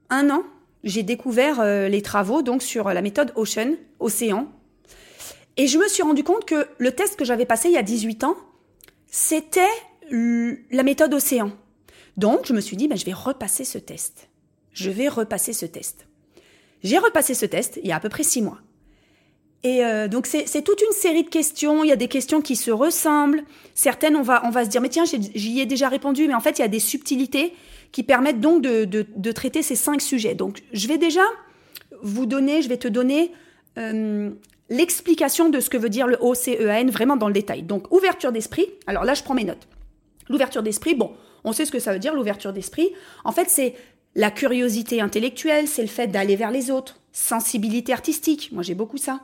un 0.09 0.29
an, 0.29 0.43
j'ai 0.83 1.03
découvert 1.03 1.59
euh, 1.59 1.87
les 1.89 2.01
travaux 2.01 2.41
donc 2.41 2.61
sur 2.61 2.89
la 2.89 3.01
méthode 3.01 3.31
Ocean, 3.35 3.73
Océan. 3.99 4.47
Et 5.57 5.67
je 5.67 5.77
me 5.77 5.87
suis 5.87 6.03
rendu 6.03 6.23
compte 6.23 6.45
que 6.45 6.67
le 6.77 6.91
test 6.91 7.17
que 7.17 7.25
j'avais 7.25 7.45
passé 7.45 7.69
il 7.69 7.73
y 7.73 7.77
a 7.77 7.83
18 7.83 8.23
ans, 8.23 8.35
c'était 9.07 9.61
la 10.09 10.83
méthode 10.83 11.13
Océan. 11.13 11.51
Donc, 12.17 12.45
je 12.45 12.53
me 12.53 12.61
suis 12.61 12.77
dit, 12.77 12.87
ben, 12.87 12.97
je 12.97 13.05
vais 13.05 13.13
repasser 13.13 13.63
ce 13.63 13.77
test. 13.77 14.29
Je 14.73 14.89
vais 14.89 15.07
repasser 15.07 15.53
ce 15.53 15.65
test. 15.65 16.07
J'ai 16.83 16.97
repassé 16.97 17.33
ce 17.33 17.45
test 17.45 17.79
il 17.81 17.87
y 17.87 17.91
a 17.91 17.95
à 17.95 17.99
peu 17.99 18.09
près 18.09 18.23
six 18.23 18.41
mois. 18.41 18.59
Et 19.63 19.85
euh, 19.85 20.09
donc 20.09 20.27
c'est 20.27 20.61
toute 20.61 20.81
une 20.81 20.91
série 20.91 21.23
de 21.23 21.29
questions. 21.29 21.83
Il 21.83 21.87
y 21.87 21.93
a 21.93 21.95
des 21.95 22.09
questions 22.09 22.41
qui 22.41 22.57
se 22.57 22.69
ressemblent. 22.69 23.43
Certaines, 23.73 24.17
on 24.17 24.21
va, 24.21 24.41
on 24.45 24.49
va 24.49 24.65
se 24.65 24.69
dire, 24.69 24.81
mais 24.81 24.89
tiens, 24.89 25.05
j'y 25.05 25.59
ai 25.61 25.65
déjà 25.65 25.87
répondu. 25.87 26.27
Mais 26.27 26.33
en 26.33 26.41
fait, 26.41 26.59
il 26.59 26.61
y 26.61 26.65
a 26.65 26.69
des 26.69 26.79
subtilités 26.79 27.53
qui 27.93 28.03
permettent 28.03 28.41
donc 28.41 28.61
de, 28.61 28.83
de, 28.85 29.31
traiter 29.31 29.61
ces 29.61 29.75
cinq 29.75 30.01
sujets. 30.01 30.35
Donc, 30.35 30.63
je 30.73 30.87
vais 30.87 30.97
déjà 30.97 31.21
vous 32.01 32.25
donner, 32.25 32.61
je 32.61 32.67
vais 32.67 32.77
te 32.77 32.87
donner 32.87 33.31
euh, 33.77 34.31
l'explication 34.69 35.49
de 35.49 35.59
ce 35.59 35.69
que 35.69 35.77
veut 35.77 35.89
dire 35.89 36.07
le 36.07 36.17
OCEAN 36.19 36.87
vraiment 36.87 37.15
dans 37.15 37.27
le 37.27 37.33
détail. 37.33 37.61
Donc, 37.61 37.93
ouverture 37.93 38.33
d'esprit. 38.33 38.67
Alors 38.87 39.05
là, 39.05 39.13
je 39.13 39.23
prends 39.23 39.35
mes 39.35 39.45
notes. 39.45 39.67
L'ouverture 40.27 40.63
d'esprit, 40.63 40.95
bon, 40.95 41.13
on 41.43 41.53
sait 41.53 41.65
ce 41.65 41.71
que 41.71 41.79
ça 41.79 41.93
veut 41.93 41.99
dire, 41.99 42.13
l'ouverture 42.13 42.51
d'esprit. 42.51 42.89
En 43.23 43.31
fait, 43.31 43.49
c'est 43.49 43.75
la 44.15 44.31
curiosité 44.31 45.01
intellectuelle, 45.01 45.67
c'est 45.67 45.81
le 45.81 45.87
fait 45.87 46.07
d'aller 46.07 46.35
vers 46.35 46.51
les 46.51 46.71
autres. 46.71 46.99
Sensibilité 47.11 47.93
artistique, 47.93 48.49
moi 48.51 48.63
j'ai 48.63 48.75
beaucoup 48.75 48.97
ça 48.97 49.21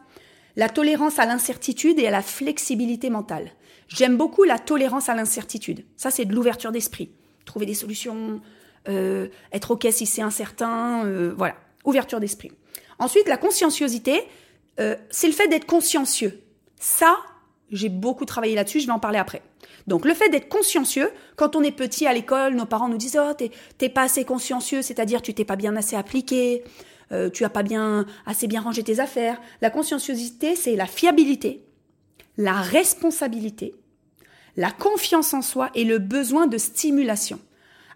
la 0.59 0.67
tolérance 0.67 1.19
à 1.19 1.25
l'incertitude 1.25 1.99
et 1.99 2.07
à 2.07 2.11
la 2.11 2.21
flexibilité 2.21 3.09
mentale. 3.09 3.51
J'aime 3.87 4.17
beaucoup 4.17 4.43
la 4.43 4.59
tolérance 4.59 5.07
à 5.07 5.15
l'incertitude. 5.15 5.85
Ça, 5.95 6.11
c'est 6.11 6.25
de 6.25 6.35
l'ouverture 6.35 6.73
d'esprit. 6.73 7.09
Trouver 7.45 7.65
des 7.65 7.73
solutions, 7.73 8.41
euh, 8.89 9.29
être 9.53 9.71
OK 9.71 9.87
si 9.89 10.05
c'est 10.05 10.21
incertain, 10.21 11.05
euh, 11.05 11.33
voilà, 11.37 11.55
ouverture 11.85 12.19
d'esprit. 12.19 12.51
Ensuite, 12.99 13.27
la 13.29 13.37
conscienciosité, 13.37 14.21
euh, 14.81 14.95
c'est 15.09 15.27
le 15.27 15.33
fait 15.33 15.47
d'être 15.47 15.65
consciencieux. 15.65 16.41
Ça, 16.77 17.17
j'ai 17.71 17.89
beaucoup 17.89 18.25
travaillé 18.25 18.55
là-dessus, 18.55 18.79
je 18.79 18.87
vais 18.87 18.93
en 18.93 18.99
parler 18.99 19.19
après. 19.19 19.41
Donc 19.87 20.05
le 20.05 20.13
fait 20.13 20.29
d'être 20.29 20.49
consciencieux, 20.49 21.11
quand 21.35 21.55
on 21.55 21.63
est 21.63 21.71
petit 21.71 22.07
à 22.07 22.13
l'école, 22.13 22.55
nos 22.55 22.65
parents 22.65 22.89
nous 22.89 22.97
disent 22.97 23.19
oh 23.19 23.33
t'es 23.77 23.89
pas 23.89 24.03
assez 24.03 24.25
consciencieux, 24.25 24.81
c'est-à-dire 24.81 25.21
tu 25.21 25.33
t'es 25.33 25.45
pas 25.45 25.55
bien 25.55 25.75
assez 25.75 25.95
appliqué, 25.95 26.63
euh, 27.11 27.29
tu 27.29 27.43
as 27.43 27.49
pas 27.49 27.63
bien 27.63 28.05
assez 28.25 28.47
bien 28.47 28.61
rangé 28.61 28.83
tes 28.83 28.99
affaires. 28.99 29.39
La 29.61 29.69
conscienciosité, 29.69 30.55
c'est 30.55 30.75
la 30.75 30.85
fiabilité, 30.85 31.63
la 32.37 32.53
responsabilité, 32.53 33.75
la 34.55 34.71
confiance 34.71 35.33
en 35.33 35.41
soi 35.41 35.69
et 35.75 35.85
le 35.85 35.97
besoin 35.97 36.47
de 36.47 36.57
stimulation. 36.57 37.39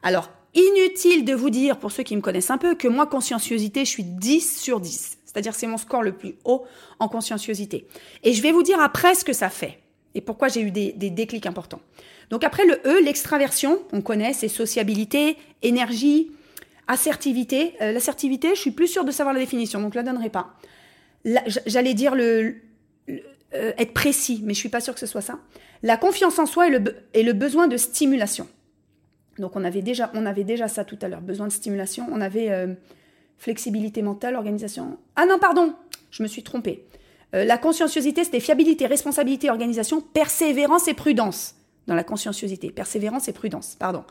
Alors, 0.01 0.29
inutile 0.53 1.25
de 1.25 1.33
vous 1.33 1.49
dire, 1.49 1.77
pour 1.77 1.91
ceux 1.91 2.03
qui 2.03 2.15
me 2.15 2.21
connaissent 2.21 2.51
un 2.51 2.57
peu, 2.57 2.75
que 2.75 2.87
moi, 2.87 3.07
conscienciosité, 3.07 3.85
je 3.85 3.89
suis 3.89 4.03
10 4.03 4.59
sur 4.59 4.79
10. 4.79 5.17
C'est-à-dire, 5.33 5.55
c'est 5.55 5.67
mon 5.67 5.77
score 5.77 6.03
le 6.03 6.13
plus 6.13 6.35
haut 6.45 6.65
en 6.99 7.07
conscienciosité. 7.07 7.87
Et 8.23 8.33
je 8.33 8.41
vais 8.41 8.51
vous 8.51 8.63
dire 8.63 8.79
après 8.79 9.15
ce 9.15 9.25
que 9.25 9.33
ça 9.33 9.49
fait 9.49 9.79
et 10.15 10.21
pourquoi 10.21 10.47
j'ai 10.47 10.61
eu 10.61 10.71
des, 10.71 10.93
des 10.93 11.09
déclics 11.09 11.47
importants. 11.47 11.81
Donc 12.29 12.43
après 12.43 12.65
le 12.65 12.79
E, 12.85 13.03
l'extraversion, 13.03 13.79
on 13.91 14.01
connaît, 14.01 14.33
c'est 14.33 14.47
sociabilité, 14.47 15.37
énergie, 15.63 16.29
Assertivité. 16.87 17.75
Euh, 17.81 17.93
l'assertivité, 17.93 18.49
je 18.55 18.59
suis 18.59 18.71
plus 18.71 18.87
sûre 18.87 19.05
de 19.05 19.11
savoir 19.11 19.33
la 19.33 19.39
définition, 19.39 19.79
donc 19.79 19.93
je 19.93 19.99
la 19.99 20.03
donnerai 20.03 20.29
pas. 20.29 20.53
J'allais 21.65 21.93
dire 21.93 22.13
le, 22.13 22.55
euh, 23.09 23.71
être 23.77 23.93
précis, 23.93 24.41
mais 24.43 24.53
je 24.53 24.59
suis 24.59 24.69
pas 24.69 24.81
sûre 24.81 24.93
que 24.93 24.99
ce 24.99 25.05
soit 25.05 25.21
ça. 25.21 25.39
La 25.81 25.95
confiance 25.95 26.39
en 26.39 26.45
soi 26.45 26.67
et 26.67 26.69
le, 26.69 26.83
et 27.13 27.23
le 27.23 27.31
besoin 27.31 27.67
de 27.67 27.77
stimulation. 27.77 28.49
Donc 29.39 29.55
on 29.55 29.63
avait 29.63 29.81
déjà, 29.81 30.11
on 30.13 30.25
avait 30.25 30.43
déjà 30.43 30.67
ça 30.67 30.83
tout 30.83 30.99
à 31.01 31.07
l'heure, 31.07 31.21
besoin 31.21 31.47
de 31.47 31.53
stimulation. 31.53 32.05
On 32.11 32.19
avait 32.19 32.51
euh, 32.51 32.73
flexibilité 33.37 34.01
mentale, 34.01 34.35
organisation. 34.35 34.97
Ah 35.15 35.25
non, 35.25 35.39
pardon, 35.39 35.73
je 36.11 36.23
me 36.23 36.27
suis 36.27 36.43
trompée. 36.43 36.85
Euh, 37.35 37.43
la 37.43 37.57
conscienciosité, 37.57 38.23
c'était 38.23 38.39
fiabilité, 38.39 38.85
responsabilité, 38.85 39.49
organisation, 39.49 40.01
persévérance 40.01 40.87
et 40.87 40.93
prudence. 40.93 41.55
Dans 41.87 41.95
la 41.95 42.03
conscienciosité, 42.03 42.71
persévérance 42.71 43.27
et 43.27 43.33
prudence, 43.33 43.75
pardon. 43.77 44.03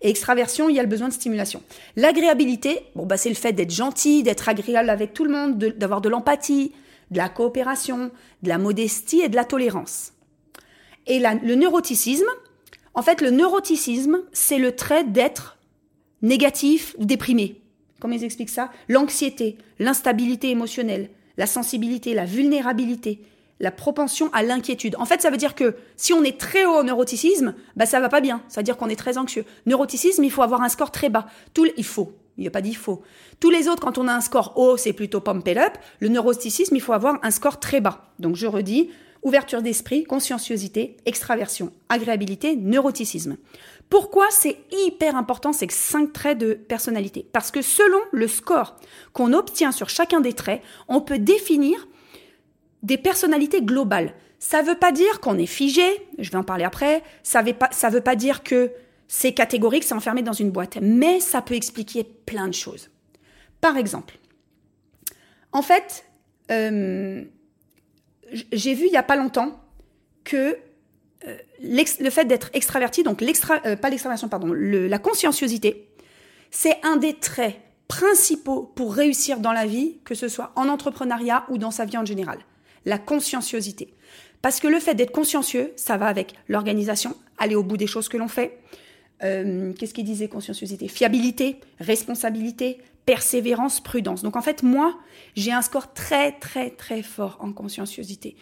Et 0.00 0.08
extraversion, 0.08 0.68
il 0.68 0.76
y 0.76 0.78
a 0.78 0.82
le 0.82 0.88
besoin 0.88 1.08
de 1.08 1.12
stimulation. 1.12 1.62
L'agréabilité, 1.96 2.80
bon, 2.94 3.04
bah, 3.04 3.16
c'est 3.16 3.28
le 3.28 3.34
fait 3.34 3.52
d'être 3.52 3.72
gentil, 3.72 4.22
d'être 4.22 4.48
agréable 4.48 4.90
avec 4.90 5.12
tout 5.12 5.24
le 5.24 5.30
monde, 5.30 5.58
d'avoir 5.58 6.00
de 6.00 6.08
l'empathie, 6.08 6.72
de 7.10 7.18
la 7.18 7.28
coopération, 7.28 8.10
de 8.42 8.48
la 8.48 8.58
modestie 8.58 9.20
et 9.20 9.28
de 9.28 9.36
la 9.36 9.44
tolérance. 9.44 10.12
Et 11.06 11.20
le 11.20 11.54
neuroticisme, 11.54 12.28
en 12.94 13.02
fait, 13.02 13.20
le 13.20 13.30
neuroticisme, 13.30 14.20
c'est 14.32 14.58
le 14.58 14.76
trait 14.76 15.04
d'être 15.04 15.58
négatif, 16.22 16.94
déprimé. 16.98 17.60
Comment 18.00 18.14
ils 18.14 18.24
expliquent 18.24 18.48
ça? 18.48 18.70
L'anxiété, 18.88 19.58
l'instabilité 19.78 20.50
émotionnelle, 20.50 21.10
la 21.36 21.46
sensibilité, 21.46 22.14
la 22.14 22.24
vulnérabilité, 22.24 23.20
la 23.60 23.70
propension 23.70 24.30
à 24.32 24.42
l'inquiétude. 24.42 24.94
En 24.98 25.04
fait, 25.04 25.20
ça 25.20 25.30
veut 25.30 25.36
dire 25.36 25.54
que 25.54 25.76
si 25.96 26.12
on 26.12 26.22
est 26.22 26.38
très 26.38 26.64
haut 26.64 26.76
en 26.76 26.84
neuroticisme, 26.84 27.54
bah 27.76 27.86
ça 27.86 28.00
va 28.00 28.08
pas 28.08 28.20
bien. 28.20 28.42
Ça 28.48 28.60
veut 28.60 28.64
dire 28.64 28.76
qu'on 28.76 28.88
est 28.88 28.96
très 28.96 29.18
anxieux. 29.18 29.44
Neuroticisme, 29.66 30.22
il 30.22 30.30
faut 30.30 30.42
avoir 30.42 30.62
un 30.62 30.68
score 30.68 30.90
très 30.90 31.10
bas. 31.10 31.26
Il 31.76 31.84
faut. 31.84 32.12
Il 32.36 32.42
n'y 32.42 32.46
a 32.46 32.52
pas 32.52 32.60
dit 32.60 32.74
faux. 32.74 33.02
Tous 33.40 33.50
les 33.50 33.66
autres, 33.66 33.82
quand 33.82 33.98
on 33.98 34.06
a 34.06 34.12
un 34.12 34.20
score 34.20 34.52
haut, 34.56 34.76
c'est 34.76 34.92
plutôt 34.92 35.20
pump 35.20 35.48
up. 35.48 35.72
Le 35.98 36.08
neuroticisme, 36.08 36.76
il 36.76 36.80
faut 36.80 36.92
avoir 36.92 37.18
un 37.24 37.32
score 37.32 37.58
très 37.58 37.80
bas. 37.80 38.12
Donc 38.20 38.36
je 38.36 38.46
redis, 38.46 38.90
ouverture 39.22 39.62
d'esprit, 39.62 40.04
conscienciosité, 40.04 40.96
extraversion, 41.06 41.72
agréabilité, 41.88 42.56
neuroticisme. 42.56 43.36
Pourquoi 43.90 44.26
c'est 44.30 44.58
hyper 44.70 45.16
important 45.16 45.52
ces 45.52 45.68
cinq 45.70 46.12
traits 46.12 46.38
de 46.38 46.54
personnalité? 46.54 47.26
Parce 47.32 47.50
que 47.50 47.62
selon 47.62 47.98
le 48.12 48.28
score 48.28 48.76
qu'on 49.12 49.32
obtient 49.32 49.72
sur 49.72 49.88
chacun 49.88 50.20
des 50.20 50.34
traits, 50.34 50.62
on 50.88 51.00
peut 51.00 51.18
définir 51.18 51.88
des 52.82 52.98
personnalités 52.98 53.62
globales. 53.62 54.14
Ça 54.38 54.62
ne 54.62 54.68
veut 54.68 54.78
pas 54.78 54.92
dire 54.92 55.20
qu'on 55.20 55.38
est 55.38 55.46
figé, 55.46 55.82
je 56.18 56.30
vais 56.30 56.36
en 56.36 56.44
parler 56.44 56.64
après, 56.64 57.02
ça 57.22 57.42
ne 57.42 57.90
veut 57.90 58.00
pas 58.00 58.14
dire 58.14 58.42
que 58.42 58.70
c'est 59.08 59.32
catégorique, 59.32 59.84
c'est 59.84 59.94
enfermé 59.94 60.22
dans 60.22 60.32
une 60.32 60.50
boîte, 60.50 60.78
mais 60.80 61.18
ça 61.18 61.42
peut 61.42 61.54
expliquer 61.54 62.04
plein 62.04 62.46
de 62.46 62.54
choses. 62.54 62.90
Par 63.60 63.76
exemple, 63.76 64.18
en 65.52 65.62
fait, 65.62 66.04
euh, 66.50 67.24
j'ai 68.52 68.74
vu 68.74 68.86
il 68.86 68.90
n'y 68.90 68.96
a 68.96 69.02
pas 69.02 69.16
longtemps 69.16 69.60
que 70.24 70.56
euh, 71.26 71.36
le 71.60 72.10
fait 72.10 72.24
d'être 72.24 72.50
extraverti, 72.52 73.02
donc 73.02 73.22
euh, 73.22 73.76
pas 73.76 73.90
l'extraversion, 73.90 74.28
pardon, 74.28 74.52
la 74.52 74.98
conscienciosité, 74.98 75.88
c'est 76.50 76.78
un 76.82 76.96
des 76.96 77.14
traits 77.14 77.56
principaux 77.88 78.70
pour 78.74 78.94
réussir 78.94 79.40
dans 79.40 79.52
la 79.52 79.66
vie, 79.66 79.96
que 80.04 80.14
ce 80.14 80.28
soit 80.28 80.52
en 80.56 80.68
entrepreneuriat 80.68 81.44
ou 81.48 81.58
dans 81.58 81.70
sa 81.70 81.84
vie 81.84 81.96
en 81.96 82.04
général. 82.04 82.38
La 82.84 82.98
conscienciosité. 82.98 83.94
Parce 84.42 84.60
que 84.60 84.68
le 84.68 84.78
fait 84.78 84.94
d'être 84.94 85.10
consciencieux, 85.10 85.72
ça 85.76 85.96
va 85.96 86.06
avec 86.06 86.34
l'organisation, 86.48 87.16
aller 87.38 87.54
au 87.54 87.62
bout 87.62 87.76
des 87.76 87.86
choses 87.86 88.08
que 88.08 88.16
l'on 88.16 88.28
fait. 88.28 88.58
Euh, 89.24 89.72
qu'est-ce 89.72 89.94
qu'il 89.94 90.04
disait 90.04 90.28
conscienciosité? 90.28 90.86
Fiabilité, 90.86 91.56
responsabilité, 91.80 92.78
persévérance, 93.08 93.80
prudence. 93.80 94.22
Donc 94.22 94.36
en 94.36 94.42
fait, 94.42 94.62
moi, 94.62 94.98
j'ai 95.34 95.50
un 95.50 95.62
score 95.62 95.94
très 95.94 96.32
très 96.32 96.68
très 96.68 97.02
fort 97.02 97.38
en 97.40 97.52
conscienciosité 97.52 98.36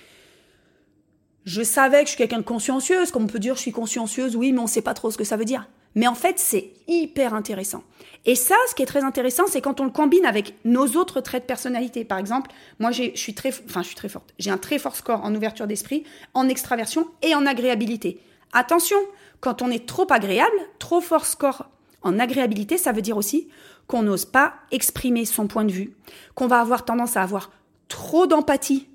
je 1.47 1.63
savais 1.63 2.01
que 2.01 2.07
je 2.07 2.11
suis 2.11 2.19
quelqu'un 2.19 2.39
de 2.39 2.43
consciencieuse, 2.43 3.13
comme 3.13 3.25
on 3.25 3.29
peut 3.29 3.39
dire 3.39 3.55
je 3.55 3.61
suis 3.61 3.73
consciencieuse, 3.73 4.37
oui, 4.37 4.53
mais 4.53 4.59
on 4.59 4.65
ne 4.65 4.69
sait 4.69 4.83
pas 4.83 4.95
trop 4.95 5.11
ce 5.11 5.17
que 5.17 5.25
ça 5.25 5.37
veut 5.37 5.45
dire. 5.45 5.69
Mais 5.95 6.09
en 6.09 6.15
fait, 6.15 6.39
c'est 6.39 6.73
hyper 6.89 7.33
intéressant. 7.33 7.83
Et 8.27 8.35
ça, 8.35 8.57
ce 8.69 8.75
qui 8.75 8.83
est 8.83 8.87
très 8.87 9.05
intéressant, 9.05 9.45
c'est 9.47 9.63
quand 9.63 9.81
on 9.81 9.85
le 9.85 9.91
combine 9.91 10.27
avec 10.27 10.55
nos 10.65 10.87
autres 10.97 11.21
traits 11.21 11.45
de 11.45 11.47
personnalité. 11.47 12.05
Par 12.05 12.19
exemple, 12.19 12.51
moi, 12.81 12.91
je 12.91 13.15
suis 13.15 13.33
très, 13.33 13.51
enfin, 13.67 13.81
je 13.81 13.87
suis 13.87 13.97
très 13.97 14.09
forte. 14.09 14.35
J'ai 14.39 14.51
un 14.51 14.59
très 14.59 14.79
fort 14.79 14.97
score 14.97 15.25
en 15.25 15.35
ouverture 15.35 15.67
d'esprit, 15.67 16.03
en 16.35 16.49
extraversion 16.49 17.07
et 17.23 17.35
en 17.35 17.47
agréabilité. 17.47 18.21
Attention, 18.53 18.99
quand 19.41 19.63
on 19.63 19.71
est 19.71 19.87
trop 19.87 20.07
agréable, 20.11 20.57
trop 20.79 21.01
fort 21.01 21.25
score 21.25 21.71
en 22.07 22.19
agréabilité, 22.19 22.79
ça 22.79 22.93
veut 22.93 23.03
dire 23.03 23.17
aussi 23.17 23.49
qu'on 23.87 24.03
n'ose 24.03 24.25
pas 24.25 24.55
exprimer 24.71 25.25
son 25.25 25.47
point 25.47 25.65
de 25.65 25.73
vue, 25.73 25.93
qu'on 26.35 26.47
va 26.47 26.61
avoir 26.61 26.85
tendance 26.85 27.17
à 27.17 27.23
avoir 27.23 27.51
trop 27.89 28.27
d'empathie 28.27 28.89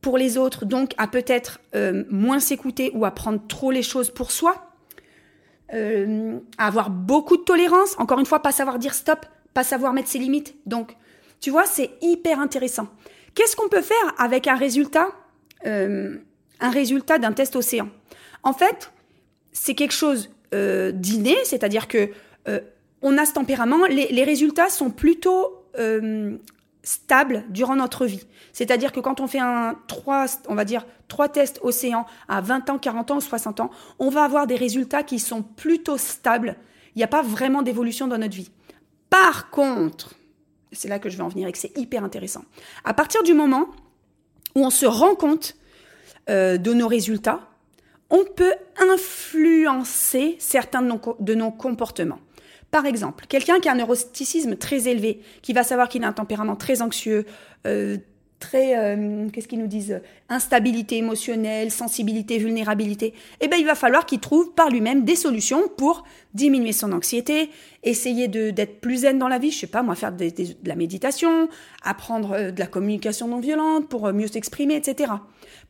pour 0.00 0.18
les 0.18 0.36
autres, 0.36 0.66
donc 0.66 0.92
à 0.98 1.08
peut-être 1.08 1.60
euh, 1.74 2.04
moins 2.10 2.40
s'écouter 2.40 2.90
ou 2.94 3.04
à 3.04 3.10
prendre 3.10 3.40
trop 3.48 3.70
les 3.70 3.82
choses 3.82 4.10
pour 4.10 4.30
soi, 4.30 4.70
euh, 5.72 6.38
à 6.58 6.66
avoir 6.66 6.90
beaucoup 6.90 7.36
de 7.38 7.42
tolérance, 7.42 7.98
encore 7.98 8.18
une 8.18 8.26
fois, 8.26 8.40
pas 8.40 8.52
savoir 8.52 8.78
dire 8.78 8.94
stop, 8.94 9.24
pas 9.54 9.64
savoir 9.64 9.92
mettre 9.92 10.08
ses 10.08 10.18
limites. 10.18 10.54
Donc, 10.66 10.96
tu 11.40 11.50
vois, 11.50 11.64
c'est 11.64 11.90
hyper 12.02 12.38
intéressant. 12.38 12.88
Qu'est-ce 13.34 13.56
qu'on 13.56 13.68
peut 13.68 13.82
faire 13.82 14.14
avec 14.18 14.46
un 14.46 14.56
résultat, 14.56 15.08
euh, 15.66 16.18
un 16.60 16.70
résultat 16.70 17.18
d'un 17.18 17.32
test 17.32 17.56
océan? 17.56 17.88
En 18.42 18.52
fait, 18.52 18.92
c'est 19.52 19.74
quelque 19.74 19.94
chose 19.94 20.30
d'inné, 20.52 21.34
c'est-à-dire 21.42 21.88
que 21.88 22.10
on 22.46 23.18
a 23.18 23.24
ce 23.26 23.32
tempérament. 23.32 23.84
Les, 23.86 24.08
les 24.08 24.24
résultats 24.24 24.68
sont 24.68 24.90
plutôt 24.90 25.64
stable 26.84 27.44
durant 27.48 27.74
notre 27.74 28.06
vie. 28.06 28.26
C'est-à-dire 28.52 28.92
que 28.92 29.00
quand 29.00 29.20
on 29.20 29.26
fait 29.26 29.40
un 29.40 29.76
trois, 29.88 30.26
on 30.48 30.54
va 30.54 30.64
dire 30.64 30.86
trois 31.08 31.28
tests 31.28 31.58
océan 31.62 32.06
à 32.28 32.40
20 32.40 32.70
ans, 32.70 32.78
40 32.78 33.10
ans 33.10 33.16
ou 33.16 33.20
60 33.20 33.60
ans, 33.60 33.70
on 33.98 34.10
va 34.10 34.24
avoir 34.24 34.46
des 34.46 34.56
résultats 34.56 35.02
qui 35.02 35.18
sont 35.18 35.42
plutôt 35.42 35.96
stables. 35.96 36.56
Il 36.94 36.98
n'y 36.98 37.04
a 37.04 37.08
pas 37.08 37.22
vraiment 37.22 37.62
d'évolution 37.62 38.06
dans 38.06 38.18
notre 38.18 38.36
vie. 38.36 38.50
Par 39.10 39.50
contre, 39.50 40.14
c'est 40.72 40.88
là 40.88 40.98
que 40.98 41.08
je 41.08 41.16
vais 41.16 41.22
en 41.22 41.28
venir 41.28 41.48
et 41.48 41.52
que 41.52 41.58
c'est 41.58 41.76
hyper 41.76 42.04
intéressant. 42.04 42.44
À 42.84 42.94
partir 42.94 43.22
du 43.22 43.34
moment 43.34 43.68
où 44.54 44.64
on 44.64 44.70
se 44.70 44.86
rend 44.86 45.14
compte 45.14 45.56
euh, 46.28 46.58
de 46.58 46.72
nos 46.72 46.86
résultats, 46.86 47.40
on 48.10 48.24
peut 48.24 48.54
influencer 48.78 50.36
certains 50.38 50.82
de 50.82 51.34
nos 51.34 51.50
comportements. 51.50 52.20
Par 52.74 52.86
exemple, 52.86 53.26
quelqu'un 53.28 53.60
qui 53.60 53.68
a 53.68 53.72
un 53.72 53.76
neuroticisme 53.76 54.56
très 54.56 54.88
élevé, 54.88 55.20
qui 55.42 55.52
va 55.52 55.62
savoir 55.62 55.88
qu'il 55.88 56.02
a 56.02 56.08
un 56.08 56.12
tempérament 56.12 56.56
très 56.56 56.82
anxieux, 56.82 57.24
euh, 57.68 57.98
très, 58.40 58.76
euh, 58.76 59.28
qu'est-ce 59.30 59.46
qu'ils 59.46 59.60
nous 59.60 59.68
disent, 59.68 60.00
instabilité 60.28 60.96
émotionnelle, 60.96 61.70
sensibilité, 61.70 62.36
vulnérabilité, 62.38 63.14
eh 63.40 63.46
bien, 63.46 63.58
il 63.58 63.64
va 63.64 63.76
falloir 63.76 64.06
qu'il 64.06 64.18
trouve 64.18 64.54
par 64.54 64.70
lui-même 64.70 65.04
des 65.04 65.14
solutions 65.14 65.68
pour 65.76 66.02
diminuer 66.34 66.72
son 66.72 66.90
anxiété, 66.90 67.48
essayer 67.84 68.26
d'être 68.26 68.80
plus 68.80 69.02
zen 69.02 69.20
dans 69.20 69.28
la 69.28 69.38
vie, 69.38 69.52
je 69.52 69.58
sais 69.60 69.66
pas, 69.68 69.84
moi, 69.84 69.94
faire 69.94 70.10
de 70.10 70.28
la 70.64 70.74
méditation, 70.74 71.48
apprendre 71.84 72.32
euh, 72.32 72.50
de 72.50 72.58
la 72.58 72.66
communication 72.66 73.28
non 73.28 73.38
violente 73.38 73.88
pour 73.88 74.12
mieux 74.12 74.26
s'exprimer, 74.26 74.74
etc. 74.74 75.12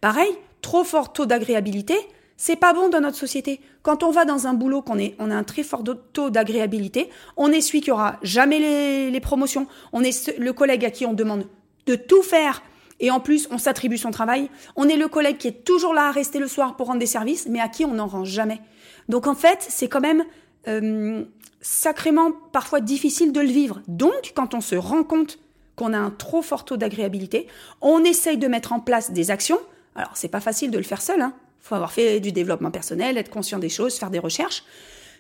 Pareil, 0.01 0.31
trop 0.63 0.85
fort 0.85 1.13
taux 1.13 1.27
d'agréabilité, 1.27 1.97
c'est 2.37 2.57
pas 2.57 2.73
bon 2.73 2.89
dans 2.89 3.01
notre 3.01 3.17
société. 3.17 3.61
Quand 3.83 4.03
on 4.03 4.11
va 4.11 4.25
dans 4.25 4.47
un 4.47 4.55
boulot, 4.55 4.83
qu'on 4.83 4.99
est, 4.99 5.15
on 5.19 5.31
a 5.31 5.35
un 5.35 5.45
très 5.45 5.63
fort 5.63 5.85
taux 6.13 6.31
d'agréabilité, 6.31 7.11
on 7.37 7.53
est 7.53 7.61
celui 7.61 7.81
qui 7.81 7.91
aura 7.91 8.19
jamais 8.23 9.11
les, 9.11 9.21
promotions, 9.21 9.67
on 9.93 10.03
est 10.03 10.37
le 10.39 10.53
collègue 10.53 10.85
à 10.85 10.91
qui 10.91 11.07
on 11.07 11.13
demande 11.13 11.47
de 11.87 11.95
tout 11.95 12.23
faire 12.23 12.63
et 13.01 13.11
en 13.11 13.21
plus 13.21 13.49
on 13.51 13.59
s'attribue 13.59 13.99
son 13.99 14.11
travail, 14.11 14.51
on 14.77 14.89
est 14.89 14.97
le 14.97 15.09
collègue 15.09 15.39
qui 15.39 15.49
est 15.49 15.65
toujours 15.65 15.95
là 15.95 16.09
à 16.09 16.11
rester 16.11 16.39
le 16.39 16.49
soir 16.49 16.77
pour 16.77 16.89
rendre 16.89 16.99
des 16.99 17.07
services, 17.07 17.47
mais 17.49 17.61
à 17.61 17.69
qui 17.69 17.85
on 17.85 17.95
n'en 17.95 18.07
rend 18.07 18.25
jamais. 18.25 18.61
Donc 19.09 19.27
en 19.27 19.35
fait, 19.35 19.65
c'est 19.69 19.89
quand 19.89 20.01
même 20.01 20.25
euh, 20.67 21.25
sacrément 21.61 22.33
parfois 22.53 22.81
difficile 22.81 23.33
de 23.33 23.41
le 23.41 23.49
vivre. 23.49 23.81
Donc 23.87 24.33
quand 24.35 24.55
on 24.55 24.61
se 24.61 24.75
rend 24.75 25.05
compte 25.05 25.39
qu'on 25.77 25.93
a 25.93 25.99
un 25.99 26.11
trop 26.11 26.43
fort 26.43 26.65
taux 26.65 26.77
d'agréabilité, 26.77 27.47
on 27.81 28.05
essaye 28.05 28.39
de 28.39 28.49
mettre 28.49 28.73
en 28.73 28.81
place 28.81 29.13
des 29.13 29.31
actions. 29.31 29.59
Alors 29.95 30.13
c'est 30.15 30.29
pas 30.29 30.41
facile 30.41 30.71
de 30.71 30.79
le 30.79 30.85
faire 30.85 31.03
seul, 31.03 31.21
hein 31.21 31.35
faut 31.65 31.75
avoir 31.75 31.93
fait 31.93 32.21
du 32.21 32.31
développement 32.31 32.71
personnel, 32.71 33.17
être 33.17 33.31
conscient 33.31 33.59
des 33.59 33.71
choses, 33.71 33.97
faire 33.97 34.11
des 34.11 34.19
recherches. 34.19 34.65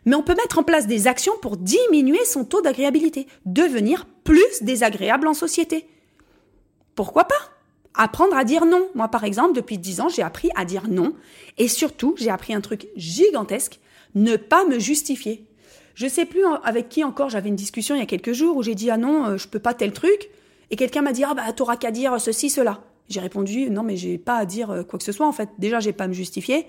Mais 0.05 0.15
on 0.15 0.23
peut 0.23 0.35
mettre 0.35 0.59
en 0.59 0.63
place 0.63 0.87
des 0.87 1.07
actions 1.07 1.33
pour 1.41 1.57
diminuer 1.57 2.23
son 2.27 2.45
taux 2.45 2.61
d'agréabilité, 2.61 3.27
devenir 3.47 4.05
plus 4.25 4.61
désagréable 4.61 5.27
en 5.27 5.33
société. 5.33 5.89
Pourquoi 6.95 7.25
pas? 7.25 7.35
Apprendre 7.95 8.37
à 8.37 8.45
dire 8.45 8.67
non. 8.67 8.89
Moi, 8.95 9.09
par 9.09 9.25
exemple, 9.25 9.55
depuis 9.55 9.79
10 9.79 10.01
ans, 10.03 10.09
j'ai 10.11 10.21
appris 10.21 10.51
à 10.55 10.67
dire 10.67 10.85
non. 10.87 11.15
Et 11.57 11.67
surtout, 11.67 12.15
j'ai 12.19 12.29
appris 12.29 12.53
un 12.53 12.61
truc 12.61 12.89
gigantesque, 12.95 13.81
ne 14.15 14.37
pas 14.37 14.67
me 14.67 14.79
justifier. 14.79 15.47
Je 15.95 16.09
sais 16.09 16.27
plus 16.27 16.45
avec 16.63 16.91
qui 16.91 17.05
encore 17.05 17.31
j'avais 17.31 17.49
une 17.49 17.57
discussion 17.57 17.95
il 17.95 18.01
y 18.01 18.03
a 18.03 18.07
quelques 18.07 18.33
jours 18.33 18.57
où 18.59 18.63
j'ai 18.63 18.75
dit 18.75 18.91
ah 18.91 18.99
non, 18.99 19.25
euh, 19.25 19.37
je 19.39 19.49
peux 19.49 19.61
pas 19.61 19.73
tel 19.73 19.93
truc. 19.93 20.29
Et 20.71 20.77
quelqu'un 20.77 21.01
m'a 21.01 21.13
dit 21.13 21.25
ah 21.25 21.33
bah 21.33 21.51
t'auras 21.55 21.77
qu'à 21.77 21.91
dire 21.91 22.21
ceci, 22.21 22.51
cela. 22.51 22.83
J'ai 23.09 23.21
répondu 23.21 23.71
non 23.71 23.83
mais 23.83 23.97
j'ai 23.97 24.19
pas 24.19 24.37
à 24.37 24.47
dire 24.47 24.71
euh, 24.71 24.83
quoi 24.83 24.99
que 24.99 25.05
ce 25.05 25.13
soit 25.13 25.27
en 25.27 25.33
fait. 25.33 25.51
Déjà 25.59 25.81
j'ai 25.81 25.93
pas 25.93 26.05
à 26.05 26.09
me 26.09 26.13
justifier. 26.13 26.67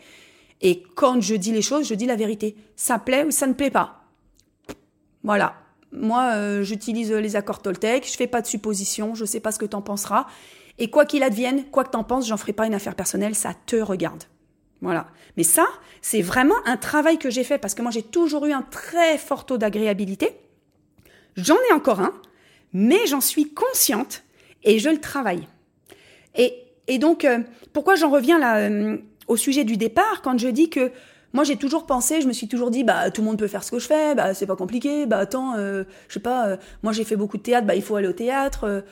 Et 0.62 0.84
quand 0.96 1.22
je 1.22 1.36
dis 1.36 1.52
les 1.52 1.62
choses, 1.62 1.88
je 1.88 1.96
dis 1.96 2.06
la 2.06 2.16
vérité. 2.16 2.56
Ça 2.76 2.98
plaît 3.00 3.26
ou 3.26 3.32
ça 3.32 3.48
ne 3.48 3.54
plaît 3.54 3.72
pas. 3.72 4.06
Voilà. 5.24 5.56
Moi, 5.92 6.32
euh, 6.36 6.64
j'utilise 6.64 7.12
les 7.12 7.36
accords 7.36 7.62
Toltec, 7.62 8.08
je 8.10 8.16
fais 8.16 8.28
pas 8.28 8.42
de 8.42 8.48
suppositions, 8.48 9.16
je 9.16 9.26
sais 9.26 9.40
pas 9.40 9.52
ce 9.52 9.60
que 9.60 9.66
t'en 9.66 9.82
penseras. 9.82 10.28
Et 10.78 10.90
quoi 10.90 11.06
qu'il 11.06 11.24
advienne, 11.24 11.66
quoi 11.72 11.84
que 11.84 11.92
t'en 11.92 12.04
penses, 12.04 12.28
j'en 12.28 12.38
ferai 12.38 12.54
pas 12.54 12.68
une 12.68 12.74
affaire 12.74 12.96
personnelle, 12.96 13.34
ça 13.34 13.54
te 13.66 13.78
regarde. 13.78 14.24
Voilà. 14.82 15.08
Mais 15.38 15.44
ça, 15.44 15.66
c'est 16.02 16.22
vraiment 16.22 16.56
un 16.66 16.78
travail 16.78 17.18
que 17.18 17.30
j'ai 17.30 17.44
fait 17.44 17.58
parce 17.58 17.74
que 17.74 17.82
moi 17.82 17.92
j'ai 17.92 18.04
toujours 18.04 18.46
eu 18.46 18.52
un 18.52 18.62
très 18.62 19.18
fort 19.18 19.46
taux 19.46 19.58
d'agréabilité. 19.58 20.38
J'en 21.38 21.58
ai 21.70 21.74
encore 21.74 22.02
un, 22.02 22.14
mais 22.74 23.08
j'en 23.08 23.22
suis 23.22 23.54
consciente 23.54 24.24
et 24.64 24.80
je 24.80 24.90
le 24.90 25.00
travaille. 25.00 25.48
Et 26.88 27.00
donc, 27.00 27.26
euh, 27.26 27.40
pourquoi 27.74 27.96
j'en 27.96 28.10
reviens 28.10 28.42
euh, 28.44 28.98
au 29.28 29.38
sujet 29.38 29.64
du 29.64 29.78
départ 29.78 30.22
quand 30.24 30.38
je 30.38 30.48
dis 30.48 30.70
que 30.70 30.92
moi 31.34 31.44
j'ai 31.44 31.58
toujours 31.58 31.86
pensé, 31.86 32.22
je 32.22 32.28
me 32.28 32.34
suis 32.34 32.48
toujours 32.48 32.72
dit 32.72 32.84
bah 32.84 33.12
tout 33.12 33.22
le 33.22 33.28
monde 33.28 33.38
peut 33.38 33.48
faire 33.48 33.64
ce 33.64 33.72
que 33.72 33.80
je 33.80 33.88
fais, 33.88 34.16
bah 34.16 34.34
c'est 34.34 34.46
pas 34.46 34.56
compliqué, 34.56 35.06
bah 35.06 35.18
attends, 35.18 35.56
euh, 35.58 35.84
je 36.08 36.14
sais 36.14 36.20
pas, 36.22 36.58
moi 36.82 36.94
j'ai 36.94 37.04
fait 37.04 37.18
beaucoup 37.18 37.38
de 37.38 37.42
théâtre, 37.42 37.68
bah 37.68 37.76
il 37.76 37.82
faut 37.82 37.96
aller 37.96 38.08
au 38.08 38.14
théâtre. 38.14 38.84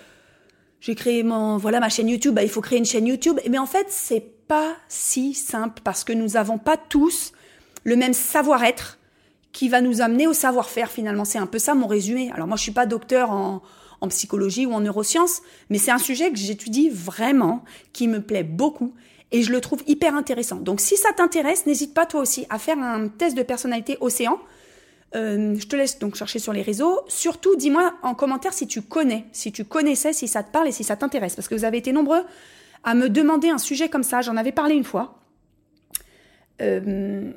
j'ai 0.81 0.95
créé 0.95 1.23
mon 1.23 1.57
voilà 1.57 1.79
ma 1.79 1.89
chaîne 1.89 2.09
YouTube, 2.09 2.33
bah 2.33 2.43
il 2.43 2.50
faut 2.50 2.62
créer 2.62 2.79
une 2.79 2.85
chaîne 2.85 3.07
YouTube. 3.07 3.39
Mais 3.50 3.59
en 3.59 3.65
fait 3.65 3.85
c'est 3.89 4.25
pas 4.47 4.75
si 4.89 5.33
simple 5.33 5.81
parce 5.83 6.03
que 6.03 6.12
nous 6.12 6.29
n'avons 6.29 6.57
pas 6.57 6.75
tous 6.75 7.31
le 7.85 7.95
même 7.95 8.13
savoir-être 8.13 8.97
qui 9.53 9.69
va 9.69 9.81
nous 9.81 10.01
amener 10.01 10.27
au 10.27 10.33
savoir-faire 10.33 10.91
finalement. 10.91 11.25
C'est 11.25 11.38
un 11.38 11.45
peu 11.45 11.59
ça 11.59 11.75
mon 11.75 11.88
résumé. 11.88 12.31
Alors 12.33 12.47
moi 12.47 12.57
je 12.57 12.63
suis 12.63 12.71
pas 12.71 12.88
docteur 12.88 13.31
en 13.31 13.62
en 14.03 14.10
psychologie 14.10 14.65
ou 14.65 14.74
en 14.74 14.81
neurosciences, 14.81 15.41
mais 15.69 15.77
c'est 15.77 15.91
un 15.91 15.98
sujet 15.98 16.29
que 16.29 16.38
j'étudie 16.38 16.89
vraiment, 16.89 17.63
qui 17.93 18.10
me 18.10 18.22
plaît 18.22 18.43
beaucoup 18.43 18.93
et 19.31 19.41
je 19.43 19.51
le 19.51 19.62
trouve 19.62 19.81
hyper 19.88 20.13
intéressant. 20.13 20.57
Donc 20.57 20.81
si 20.81 20.98
ça 20.98 21.13
t'intéresse, 21.13 21.65
n'hésite 21.65 21.93
pas 21.93 22.05
toi 22.05 22.19
aussi 22.19 22.45
à 22.50 22.60
faire 22.60 22.77
un 22.77 23.07
test 23.07 23.36
de 23.38 23.43
personnalité 23.43 23.98
océan. 24.01 24.39
Euh, 25.15 25.55
je 25.57 25.67
te 25.67 25.75
laisse 25.75 26.00
donc 26.00 26.15
chercher 26.15 26.39
sur 26.39 26.51
les 26.51 26.62
réseaux. 26.62 27.00
Surtout, 27.07 27.55
dis-moi 27.55 27.93
en 28.03 28.13
commentaire 28.13 28.53
si 28.53 28.67
tu 28.67 28.81
connais, 28.81 29.25
si 29.31 29.53
tu 29.53 29.63
connaissais, 29.63 30.12
si 30.12 30.27
ça 30.27 30.43
te 30.43 30.51
parle 30.51 30.67
et 30.67 30.74
si 30.74 30.83
ça 30.83 30.98
t'intéresse. 30.98 31.36
Parce 31.36 31.48
que 31.48 31.55
vous 31.55 31.65
avez 31.65 31.77
été 31.77 31.93
nombreux 31.93 32.24
à 32.83 32.93
me 32.95 33.07
demander 33.10 33.50
un 33.50 33.57
sujet 33.57 33.88
comme 33.88 34.03
ça. 34.03 34.22
J'en 34.22 34.36
avais 34.36 34.51
parlé 34.51 34.75
une 34.75 34.83
fois. 34.83 35.17
Euh, 36.62 37.31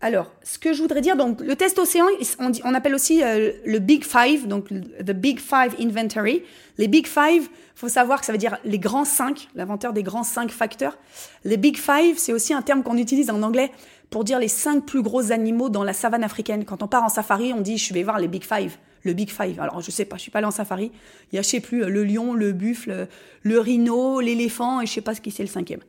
Alors, 0.00 0.30
ce 0.42 0.58
que 0.58 0.72
je 0.72 0.82
voudrais 0.82 1.00
dire, 1.00 1.16
donc 1.16 1.40
le 1.40 1.56
test 1.56 1.78
océan, 1.78 2.06
on, 2.38 2.74
appelle 2.74 2.94
aussi 2.94 3.22
euh, 3.22 3.52
le 3.64 3.78
Big 3.78 4.04
Five, 4.04 4.46
donc 4.46 4.68
the 4.68 5.12
Big 5.12 5.38
Five 5.40 5.74
Inventory. 5.80 6.42
Les 6.78 6.88
Big 6.88 7.06
Five, 7.06 7.48
faut 7.74 7.88
savoir 7.88 8.20
que 8.20 8.26
ça 8.26 8.32
veut 8.32 8.38
dire 8.38 8.58
les 8.64 8.78
grands 8.78 9.04
cinq, 9.04 9.48
l'inventeur 9.54 9.92
des 9.92 10.02
grands 10.02 10.22
cinq 10.22 10.50
facteurs. 10.50 10.98
Les 11.44 11.56
Big 11.56 11.76
Five, 11.76 12.18
c'est 12.18 12.32
aussi 12.32 12.54
un 12.54 12.62
terme 12.62 12.82
qu'on 12.82 12.96
utilise 12.96 13.30
en 13.30 13.42
anglais 13.42 13.70
pour 14.10 14.24
dire 14.24 14.38
les 14.38 14.48
cinq 14.48 14.84
plus 14.84 15.02
gros 15.02 15.32
animaux 15.32 15.68
dans 15.68 15.84
la 15.84 15.92
savane 15.92 16.24
africaine. 16.24 16.64
Quand 16.64 16.82
on 16.82 16.88
part 16.88 17.04
en 17.04 17.08
safari, 17.08 17.52
on 17.52 17.60
dit 17.60 17.78
je 17.78 17.92
vais 17.92 18.02
voir 18.02 18.18
les 18.18 18.28
Big 18.28 18.44
Five, 18.44 18.76
le 19.02 19.12
Big 19.12 19.30
Five. 19.30 19.60
Alors 19.60 19.80
je 19.80 19.90
sais 19.90 20.04
pas, 20.04 20.16
je 20.16 20.22
suis 20.22 20.30
pas 20.30 20.38
allé 20.38 20.46
en 20.46 20.52
safari. 20.52 20.92
Il 21.32 21.36
y 21.36 21.38
a 21.38 21.42
je 21.42 21.48
sais 21.48 21.60
plus 21.60 21.84
le 21.84 22.04
lion, 22.04 22.34
le 22.34 22.52
buffle, 22.52 23.08
le 23.42 23.60
rhino, 23.60 24.20
l'éléphant 24.20 24.80
et 24.80 24.86
je 24.86 24.92
sais 24.92 25.00
pas 25.00 25.14
ce 25.14 25.20
qui 25.20 25.30
c'est 25.30 25.42
le 25.42 25.48
cinquième. 25.48 25.80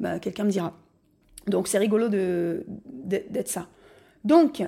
Bah, 0.00 0.18
quelqu'un 0.18 0.44
me 0.44 0.50
dira. 0.50 0.74
Donc 1.46 1.68
c'est 1.68 1.78
rigolo 1.78 2.08
d'être 2.08 3.48
ça. 3.48 3.68
Donc, 4.24 4.62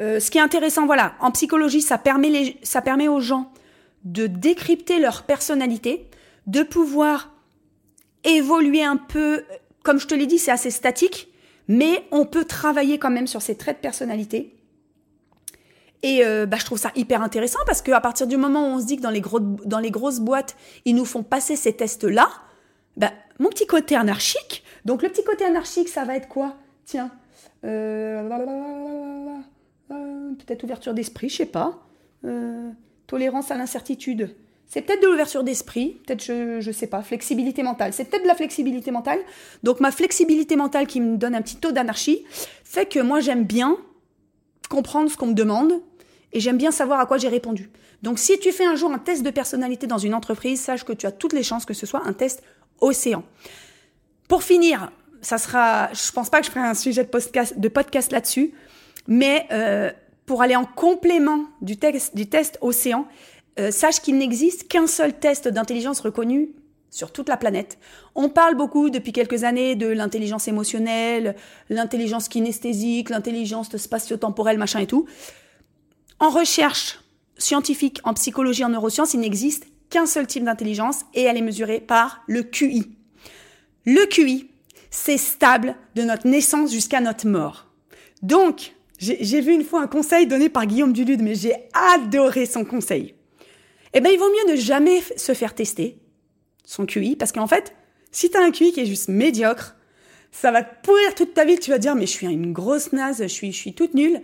euh, 0.00 0.20
ce 0.20 0.30
qui 0.30 0.38
est 0.38 0.42
intéressant, 0.42 0.86
voilà, 0.86 1.14
en 1.20 1.30
psychologie, 1.30 1.82
ça 1.82 1.98
permet, 1.98 3.08
aux 3.08 3.20
gens 3.20 3.52
de 4.04 4.26
décrypter 4.26 4.98
leur 4.98 5.24
personnalité, 5.24 6.08
de 6.46 6.62
pouvoir 6.62 7.32
évoluer 8.24 8.82
un 8.82 8.96
peu, 8.96 9.44
comme 9.82 9.98
je 9.98 10.06
te 10.06 10.14
l'ai 10.14 10.26
dit, 10.26 10.38
c'est 10.38 10.50
assez 10.50 10.70
statique, 10.70 11.28
mais 11.68 12.04
on 12.10 12.24
peut 12.24 12.44
travailler 12.44 12.98
quand 12.98 13.10
même 13.10 13.26
sur 13.26 13.42
ces 13.42 13.56
traits 13.56 13.78
de 13.78 13.82
personnalité. 13.82 14.56
Et 16.02 16.24
euh, 16.24 16.46
bah, 16.46 16.56
je 16.58 16.64
trouve 16.64 16.78
ça 16.78 16.92
hyper 16.96 17.22
intéressant 17.22 17.58
parce 17.66 17.82
qu'à 17.82 18.00
partir 18.00 18.26
du 18.26 18.38
moment 18.38 18.68
où 18.68 18.76
on 18.76 18.80
se 18.80 18.86
dit 18.86 18.96
que 18.96 19.02
dans 19.02 19.10
les, 19.10 19.22
dans 19.66 19.78
les 19.78 19.90
grosses 19.90 20.20
boîtes, 20.20 20.56
ils 20.86 20.94
nous 20.94 21.04
font 21.04 21.22
passer 21.22 21.56
ces 21.56 21.74
tests-là, 21.74 22.30
bah, 22.96 23.12
mon 23.38 23.50
petit 23.50 23.66
côté 23.66 23.96
anarchique, 23.96 24.64
donc 24.84 25.02
le 25.02 25.08
petit 25.08 25.24
côté 25.24 25.44
anarchique, 25.44 25.88
ça 25.88 26.04
va 26.04 26.16
être 26.16 26.28
quoi? 26.28 26.56
Tiens, 26.84 27.10
euh, 27.64 28.28
peut-être 29.88 30.64
ouverture 30.64 30.94
d'esprit, 30.94 31.28
je 31.28 31.36
sais 31.36 31.46
pas. 31.46 31.78
Euh, 32.24 32.70
tolérance 33.06 33.50
à 33.50 33.56
l'incertitude. 33.56 34.34
C'est 34.66 34.82
peut-être 34.82 35.02
de 35.02 35.08
l'ouverture 35.08 35.42
d'esprit, 35.42 36.00
peut-être 36.06 36.22
je 36.22 36.64
ne 36.64 36.72
sais 36.72 36.86
pas, 36.86 37.02
flexibilité 37.02 37.64
mentale. 37.64 37.92
C'est 37.92 38.04
peut-être 38.04 38.22
de 38.22 38.28
la 38.28 38.36
flexibilité 38.36 38.92
mentale. 38.92 39.18
Donc 39.64 39.80
ma 39.80 39.90
flexibilité 39.90 40.54
mentale 40.54 40.86
qui 40.86 41.00
me 41.00 41.16
donne 41.16 41.34
un 41.34 41.42
petit 41.42 41.56
taux 41.56 41.72
d'anarchie 41.72 42.24
fait 42.64 42.86
que 42.86 43.00
moi 43.00 43.18
j'aime 43.18 43.42
bien 43.42 43.76
comprendre 44.68 45.10
ce 45.10 45.16
qu'on 45.16 45.26
me 45.26 45.34
demande 45.34 45.72
et 46.32 46.38
j'aime 46.38 46.56
bien 46.56 46.70
savoir 46.70 47.00
à 47.00 47.06
quoi 47.06 47.18
j'ai 47.18 47.26
répondu. 47.26 47.70
Donc 48.02 48.20
si 48.20 48.38
tu 48.38 48.52
fais 48.52 48.64
un 48.64 48.76
jour 48.76 48.92
un 48.92 48.98
test 48.98 49.24
de 49.24 49.30
personnalité 49.30 49.88
dans 49.88 49.98
une 49.98 50.14
entreprise, 50.14 50.60
sache 50.60 50.84
que 50.84 50.92
tu 50.92 51.04
as 51.06 51.12
toutes 51.12 51.32
les 51.32 51.42
chances 51.42 51.64
que 51.64 51.74
ce 51.74 51.84
soit 51.84 52.06
un 52.06 52.12
test 52.12 52.44
océan. 52.80 53.24
Pour 54.30 54.44
finir, 54.44 54.92
ça 55.22 55.38
sera, 55.38 55.92
je 55.92 56.12
pense 56.12 56.30
pas 56.30 56.38
que 56.38 56.46
je 56.46 56.52
ferai 56.52 56.64
un 56.64 56.74
sujet 56.74 57.02
de 57.02 57.08
podcast, 57.08 57.58
de 57.58 57.68
podcast 57.68 58.12
là-dessus, 58.12 58.54
mais 59.08 59.48
euh, 59.50 59.90
pour 60.24 60.40
aller 60.40 60.54
en 60.54 60.64
complément 60.64 61.46
du, 61.62 61.76
texte, 61.76 62.14
du 62.14 62.28
test 62.28 62.56
Océan, 62.60 63.08
euh, 63.58 63.72
sache 63.72 64.00
qu'il 64.00 64.16
n'existe 64.18 64.68
qu'un 64.68 64.86
seul 64.86 65.18
test 65.18 65.48
d'intelligence 65.48 65.98
reconnu 65.98 66.50
sur 66.90 67.12
toute 67.12 67.28
la 67.28 67.36
planète. 67.36 67.76
On 68.14 68.28
parle 68.28 68.54
beaucoup 68.54 68.88
depuis 68.88 69.10
quelques 69.10 69.42
années 69.42 69.74
de 69.74 69.88
l'intelligence 69.88 70.46
émotionnelle, 70.46 71.34
l'intelligence 71.68 72.28
kinesthésique, 72.28 73.10
l'intelligence 73.10 73.76
spatio-temporelle, 73.76 74.58
machin 74.58 74.78
et 74.78 74.86
tout. 74.86 75.06
En 76.20 76.30
recherche 76.30 77.00
scientifique, 77.36 78.00
en 78.04 78.14
psychologie, 78.14 78.64
en 78.64 78.68
neurosciences, 78.68 79.12
il 79.12 79.20
n'existe 79.20 79.66
qu'un 79.88 80.06
seul 80.06 80.28
type 80.28 80.44
d'intelligence 80.44 81.00
et 81.14 81.22
elle 81.22 81.36
est 81.36 81.42
mesurée 81.42 81.80
par 81.80 82.22
le 82.28 82.44
QI. 82.44 82.96
Le 83.86 84.06
QI, 84.06 84.50
c'est 84.90 85.16
stable 85.16 85.76
de 85.94 86.02
notre 86.02 86.26
naissance 86.26 86.72
jusqu'à 86.72 87.00
notre 87.00 87.26
mort. 87.26 87.66
Donc, 88.22 88.74
j'ai 88.98 89.40
vu 89.40 89.54
une 89.54 89.64
fois 89.64 89.80
un 89.80 89.86
conseil 89.86 90.26
donné 90.26 90.50
par 90.50 90.66
Guillaume 90.66 90.92
Dulude, 90.92 91.22
mais 91.22 91.34
j'ai 91.34 91.54
adoré 91.94 92.44
son 92.44 92.64
conseil. 92.64 93.14
Eh 93.94 94.00
ben, 94.00 94.10
il 94.12 94.18
vaut 94.18 94.28
mieux 94.28 94.52
ne 94.52 94.56
jamais 94.56 95.00
se 95.16 95.32
faire 95.32 95.54
tester 95.54 95.98
son 96.64 96.86
QI, 96.86 97.16
parce 97.16 97.32
qu'en 97.32 97.46
fait, 97.46 97.74
si 98.12 98.30
tu 98.30 98.36
as 98.36 98.42
un 98.42 98.50
QI 98.50 98.72
qui 98.72 98.80
est 98.80 98.86
juste 98.86 99.08
médiocre, 99.08 99.76
ça 100.32 100.52
va 100.52 100.62
te 100.62 100.86
pourrir 100.86 101.14
toute 101.14 101.34
ta 101.34 101.44
vie, 101.44 101.58
tu 101.58 101.70
vas 101.70 101.78
dire, 101.78 101.94
mais 101.94 102.06
je 102.06 102.12
suis 102.12 102.26
une 102.26 102.52
grosse 102.52 102.92
naze, 102.92 103.22
je 103.22 103.26
suis, 103.26 103.52
je 103.52 103.56
suis 103.56 103.74
toute 103.74 103.94
nulle. 103.94 104.20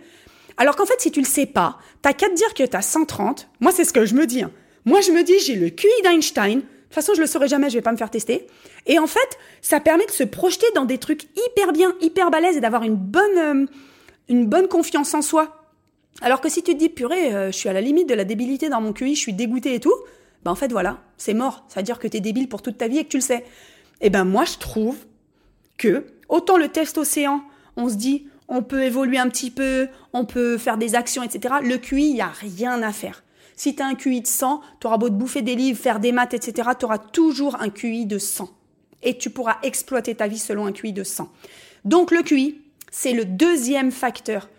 Alors 0.57 0.75
qu'en 0.75 0.85
fait, 0.85 0.99
si 0.99 1.11
tu 1.11 1.19
le 1.19 1.25
sais 1.25 1.45
pas, 1.45 1.79
t'as 2.01 2.13
qu'à 2.13 2.29
te 2.29 2.35
dire 2.35 2.53
que 2.53 2.63
tu 2.63 2.75
as 2.75 2.81
130. 2.81 3.49
Moi, 3.59 3.71
c'est 3.71 3.83
ce 3.83 3.93
que 3.93 4.05
je 4.05 4.15
me 4.15 4.25
dis. 4.25 4.43
Hein. 4.43 4.51
Moi, 4.85 5.01
je 5.01 5.11
me 5.11 5.23
dis, 5.23 5.39
j'ai 5.39 5.55
le 5.55 5.69
QI 5.69 5.87
d'Einstein, 6.03 6.61
façon, 6.97 7.13
je 7.13 7.21
le 7.21 7.27
saurai 7.27 7.47
jamais, 7.47 7.69
je 7.69 7.75
vais 7.75 7.81
pas 7.81 7.91
me 7.91 7.97
faire 7.97 8.09
tester. 8.09 8.47
Et 8.85 8.99
en 8.99 9.07
fait, 9.07 9.37
ça 9.61 9.79
permet 9.79 10.05
de 10.05 10.11
se 10.11 10.23
projeter 10.23 10.65
dans 10.75 10.85
des 10.85 10.97
trucs 10.97 11.23
hyper 11.47 11.71
bien, 11.73 11.93
hyper 12.01 12.31
balèzes 12.31 12.57
et 12.57 12.61
d'avoir 12.61 12.83
une 12.83 12.95
bonne, 12.95 13.37
euh, 13.37 13.65
une 14.29 14.45
bonne 14.45 14.67
confiance 14.67 15.13
en 15.13 15.21
soi. 15.21 15.63
Alors 16.21 16.41
que 16.41 16.49
si 16.49 16.63
tu 16.63 16.73
te 16.73 16.77
dis, 16.77 16.89
purée, 16.89 17.33
euh, 17.33 17.51
je 17.51 17.57
suis 17.57 17.69
à 17.69 17.73
la 17.73 17.81
limite 17.81 18.09
de 18.09 18.13
la 18.13 18.23
débilité 18.23 18.69
dans 18.69 18.81
mon 18.81 18.93
QI, 18.93 19.15
je 19.15 19.19
suis 19.19 19.33
dégoûté 19.33 19.75
et 19.75 19.79
tout, 19.79 19.93
ben 20.43 20.51
en 20.51 20.55
fait, 20.55 20.71
voilà, 20.71 20.99
c'est 21.17 21.33
mort. 21.33 21.65
Ça 21.67 21.79
veut 21.79 21.83
dire 21.85 21.99
que 21.99 22.07
tu 22.07 22.17
es 22.17 22.19
débile 22.19 22.49
pour 22.49 22.61
toute 22.61 22.77
ta 22.77 22.87
vie 22.87 22.99
et 22.99 23.03
que 23.03 23.09
tu 23.09 23.17
le 23.17 23.21
sais. 23.21 23.45
Et 24.01 24.09
ben 24.09 24.23
moi, 24.23 24.45
je 24.45 24.57
trouve 24.57 24.97
que, 25.77 26.05
autant 26.29 26.57
le 26.57 26.69
test 26.69 26.97
océan, 26.97 27.43
on 27.75 27.89
se 27.89 27.95
dit, 27.95 28.27
on 28.47 28.63
peut 28.63 28.83
évoluer 28.83 29.17
un 29.17 29.29
petit 29.29 29.51
peu, 29.51 29.87
on 30.13 30.25
peut 30.25 30.57
faire 30.57 30.77
des 30.77 30.95
actions, 30.95 31.23
etc. 31.23 31.55
Le 31.61 31.77
QI, 31.77 32.09
il 32.09 32.13
n'y 32.13 32.21
a 32.21 32.27
rien 32.27 32.81
à 32.81 32.91
faire. 32.91 33.23
Si 33.57 33.75
tu 33.75 33.81
as 33.81 33.87
un 33.87 33.95
QI 33.95 34.21
de 34.21 34.27
100, 34.27 34.61
tu 34.79 34.87
auras 34.87 34.97
beau 34.97 35.09
te 35.09 35.15
bouffer 35.15 35.41
des 35.41 35.55
livres, 35.55 35.79
faire 35.79 35.99
des 35.99 36.11
maths, 36.11 36.35
etc., 36.35 36.69
tu 36.79 36.85
auras 36.85 36.99
toujours 36.99 37.59
un 37.59 37.69
QI 37.69 38.05
de 38.05 38.19
100. 38.19 38.49
Et 39.01 39.17
tu 39.17 39.31
pourras 39.31 39.57
exploiter 39.63 40.15
ta 40.15 40.27
vie 40.27 40.37
selon 40.37 40.67
un 40.67 40.71
QI 40.71 40.93
de 40.93 41.03
100. 41.03 41.29
Donc 41.83 42.11
le 42.11 42.21
QI, 42.21 42.61
c'est 42.91 43.13
le 43.13 43.25
deuxième 43.25 43.91
facteur 43.91 44.49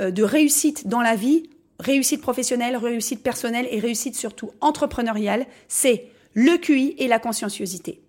euh, 0.00 0.10
de 0.10 0.24
réussite 0.24 0.88
dans 0.88 1.00
la 1.00 1.14
vie, 1.14 1.48
réussite 1.78 2.20
professionnelle, 2.20 2.76
réussite 2.76 3.22
personnelle 3.22 3.68
et 3.70 3.78
réussite 3.78 4.16
surtout 4.16 4.50
entrepreneuriale, 4.60 5.46
c'est 5.68 6.08
le 6.34 6.58
QI 6.58 6.96
et 6.98 7.06
la 7.06 7.20
conscienciosité. 7.20 8.00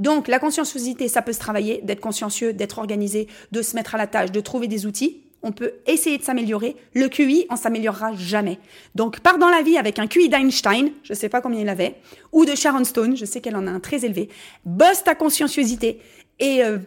Donc 0.00 0.26
la 0.26 0.40
conscienciosité, 0.40 1.06
ça 1.06 1.22
peut 1.22 1.32
se 1.32 1.38
travailler, 1.38 1.80
d'être 1.82 2.00
consciencieux, 2.00 2.52
d'être 2.52 2.78
organisé, 2.78 3.28
de 3.52 3.62
se 3.62 3.76
mettre 3.76 3.94
à 3.94 3.98
la 3.98 4.08
tâche, 4.08 4.32
de 4.32 4.40
trouver 4.40 4.66
des 4.66 4.84
outils 4.84 5.22
on 5.42 5.52
peut 5.52 5.72
essayer 5.86 6.18
de 6.18 6.22
s'améliorer. 6.22 6.76
Le 6.94 7.08
QI, 7.08 7.46
on 7.50 7.56
s'améliorera 7.56 8.14
jamais. 8.14 8.58
Donc, 8.94 9.20
pars 9.20 9.38
dans 9.38 9.48
la 9.48 9.62
vie 9.62 9.76
avec 9.76 9.98
un 9.98 10.06
QI 10.06 10.28
d'Einstein, 10.28 10.92
je 11.02 11.14
sais 11.14 11.28
pas 11.28 11.40
combien 11.40 11.60
il 11.60 11.68
avait, 11.68 11.96
ou 12.32 12.44
de 12.44 12.54
Sharon 12.54 12.84
Stone, 12.84 13.16
je 13.16 13.24
sais 13.24 13.40
qu'elle 13.40 13.56
en 13.56 13.66
a 13.66 13.70
un 13.70 13.80
très 13.80 14.04
élevé. 14.04 14.28
Bosse 14.64 15.04
ta 15.04 15.14
conscienciosité 15.14 16.00
et 16.38 16.62
euh, 16.64 16.78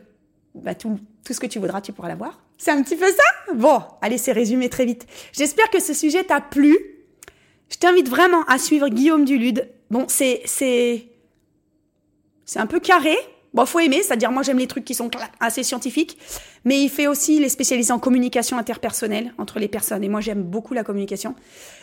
bah, 0.54 0.76
tout, 0.76 1.00
tout 1.26 1.34
ce 1.34 1.40
que 1.40 1.48
tu 1.48 1.60
voudras, 1.60 1.82
tu 1.82 1.92
pourras 1.92 2.08
l'avoir. 2.08 2.40
C'est 2.58 2.72
un 2.72 2.82
petit 2.82 2.96
peu 2.96 3.08
ça? 3.08 3.54
Bon, 3.54 3.82
allez, 4.02 4.18
c'est 4.18 4.32
résumé 4.32 4.70
très 4.70 4.86
vite. 4.86 5.06
J'espère 5.34 5.70
que 5.70 5.82
ce 5.82 5.94
sujet 5.94 6.24
t'a 6.24 6.40
plu. 6.40 6.78
Je 7.70 7.78
t'invite 7.78 8.08
vraiment 8.08 8.44
à 8.44 8.58
suivre 8.58 8.88
Guillaume 8.90 9.26
Dulude. 9.26 9.70
Bon, 9.92 10.06
c'est 10.08 10.42
c'est 10.46 11.08
c'est 12.46 12.60
un 12.60 12.68
peu 12.68 12.80
carré, 12.80 13.18
Bon, 13.56 13.66
faut 13.66 13.80
aimer, 13.80 14.04
c'est-à-dire 14.04 14.34
moi 14.34 14.44
j'aime 14.44 14.58
les 14.58 14.68
trucs 14.68 14.84
qui 14.84 14.94
sont 14.94 15.10
assez 15.40 15.64
scientifiques, 15.64 16.18
mais 16.66 16.82
il 16.82 16.90
fait 16.90 17.08
aussi 17.08 17.40
les 17.40 17.48
spécialisés 17.48 17.94
en 17.94 18.00
communication 18.00 18.58
interpersonnelle 18.58 19.34
entre 19.38 19.60
les 19.60 19.70
personnes, 19.70 20.04
et 20.04 20.10
moi 20.10 20.20
j'aime 20.20 20.44
beaucoup 20.44 20.74
la 20.74 20.84
communication. 20.84 21.36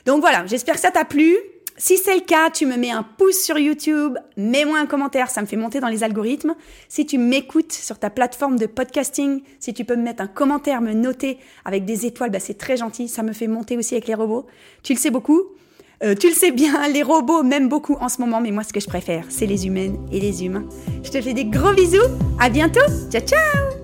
Donc 0.05 0.21
voilà, 0.21 0.45
j'espère 0.45 0.75
que 0.75 0.81
ça 0.83 0.91
t'a 0.91 1.07
plu. 1.07 1.35
Si 1.79 1.97
c'est 1.97 2.15
le 2.15 2.21
cas, 2.21 2.51
tu 2.51 2.67
me 2.67 2.77
mets 2.77 2.91
un 2.91 3.03
pouce 3.03 3.41
sur 3.41 3.57
YouTube, 3.59 4.19
mets-moi 4.37 4.79
un 4.79 4.85
commentaire, 4.85 5.31
ça 5.31 5.41
me 5.41 5.47
fait 5.47 5.57
monter 5.57 5.81
dans 5.81 5.89
les 5.89 6.05
algorithmes. 6.05 6.55
Si 6.91 7.07
tu 7.07 7.17
m'écoutes 7.17 7.73
sur 7.73 7.99
ta 7.99 8.11
plateforme 8.11 8.59
de 8.59 8.67
podcasting, 8.67 9.41
si 9.59 9.73
tu 9.73 9.87
peux 9.87 9.97
me 9.97 10.03
mettre 10.03 10.23
un 10.23 10.27
commentaire, 10.27 10.83
me 10.83 10.93
noter 10.93 11.39
avec 11.65 11.87
des 11.87 12.05
étoiles, 12.05 12.29
bah 12.29 12.39
c'est 12.39 12.59
très 12.59 12.77
gentil, 12.77 13.09
ça 13.09 13.23
me 13.23 13.33
fait 13.33 13.47
monter 13.47 13.79
aussi 13.79 13.95
avec 13.95 14.07
les 14.07 14.15
robots. 14.15 14.47
Tu 14.83 14.93
le 14.93 14.99
sais 14.99 15.11
beaucoup. 15.11 15.47
Euh, 16.03 16.15
tu 16.17 16.29
le 16.29 16.35
sais 16.35 16.51
bien, 16.51 16.89
les 16.89 17.03
robots 17.03 17.43
m'aiment 17.43 17.69
beaucoup 17.69 17.97
en 18.01 18.09
ce 18.09 18.21
moment, 18.21 18.41
mais 18.41 18.51
moi 18.51 18.65
ce 18.65 18.73
que 18.73 18.81
je 18.81 18.89
préfère, 18.89 19.25
c'est 19.29 19.47
les 19.47 19.67
humaines 19.67 19.97
et 20.11 20.19
les 20.19 20.45
humains. 20.45 20.65
Je 21.05 21.11
te 21.11 21.21
fais 21.21 21.33
des 21.33 21.45
gros 21.45 21.73
bisous, 21.73 21.99
à 22.41 22.49
bientôt, 22.49 22.81
ciao 23.11 23.23
ciao 23.23 23.82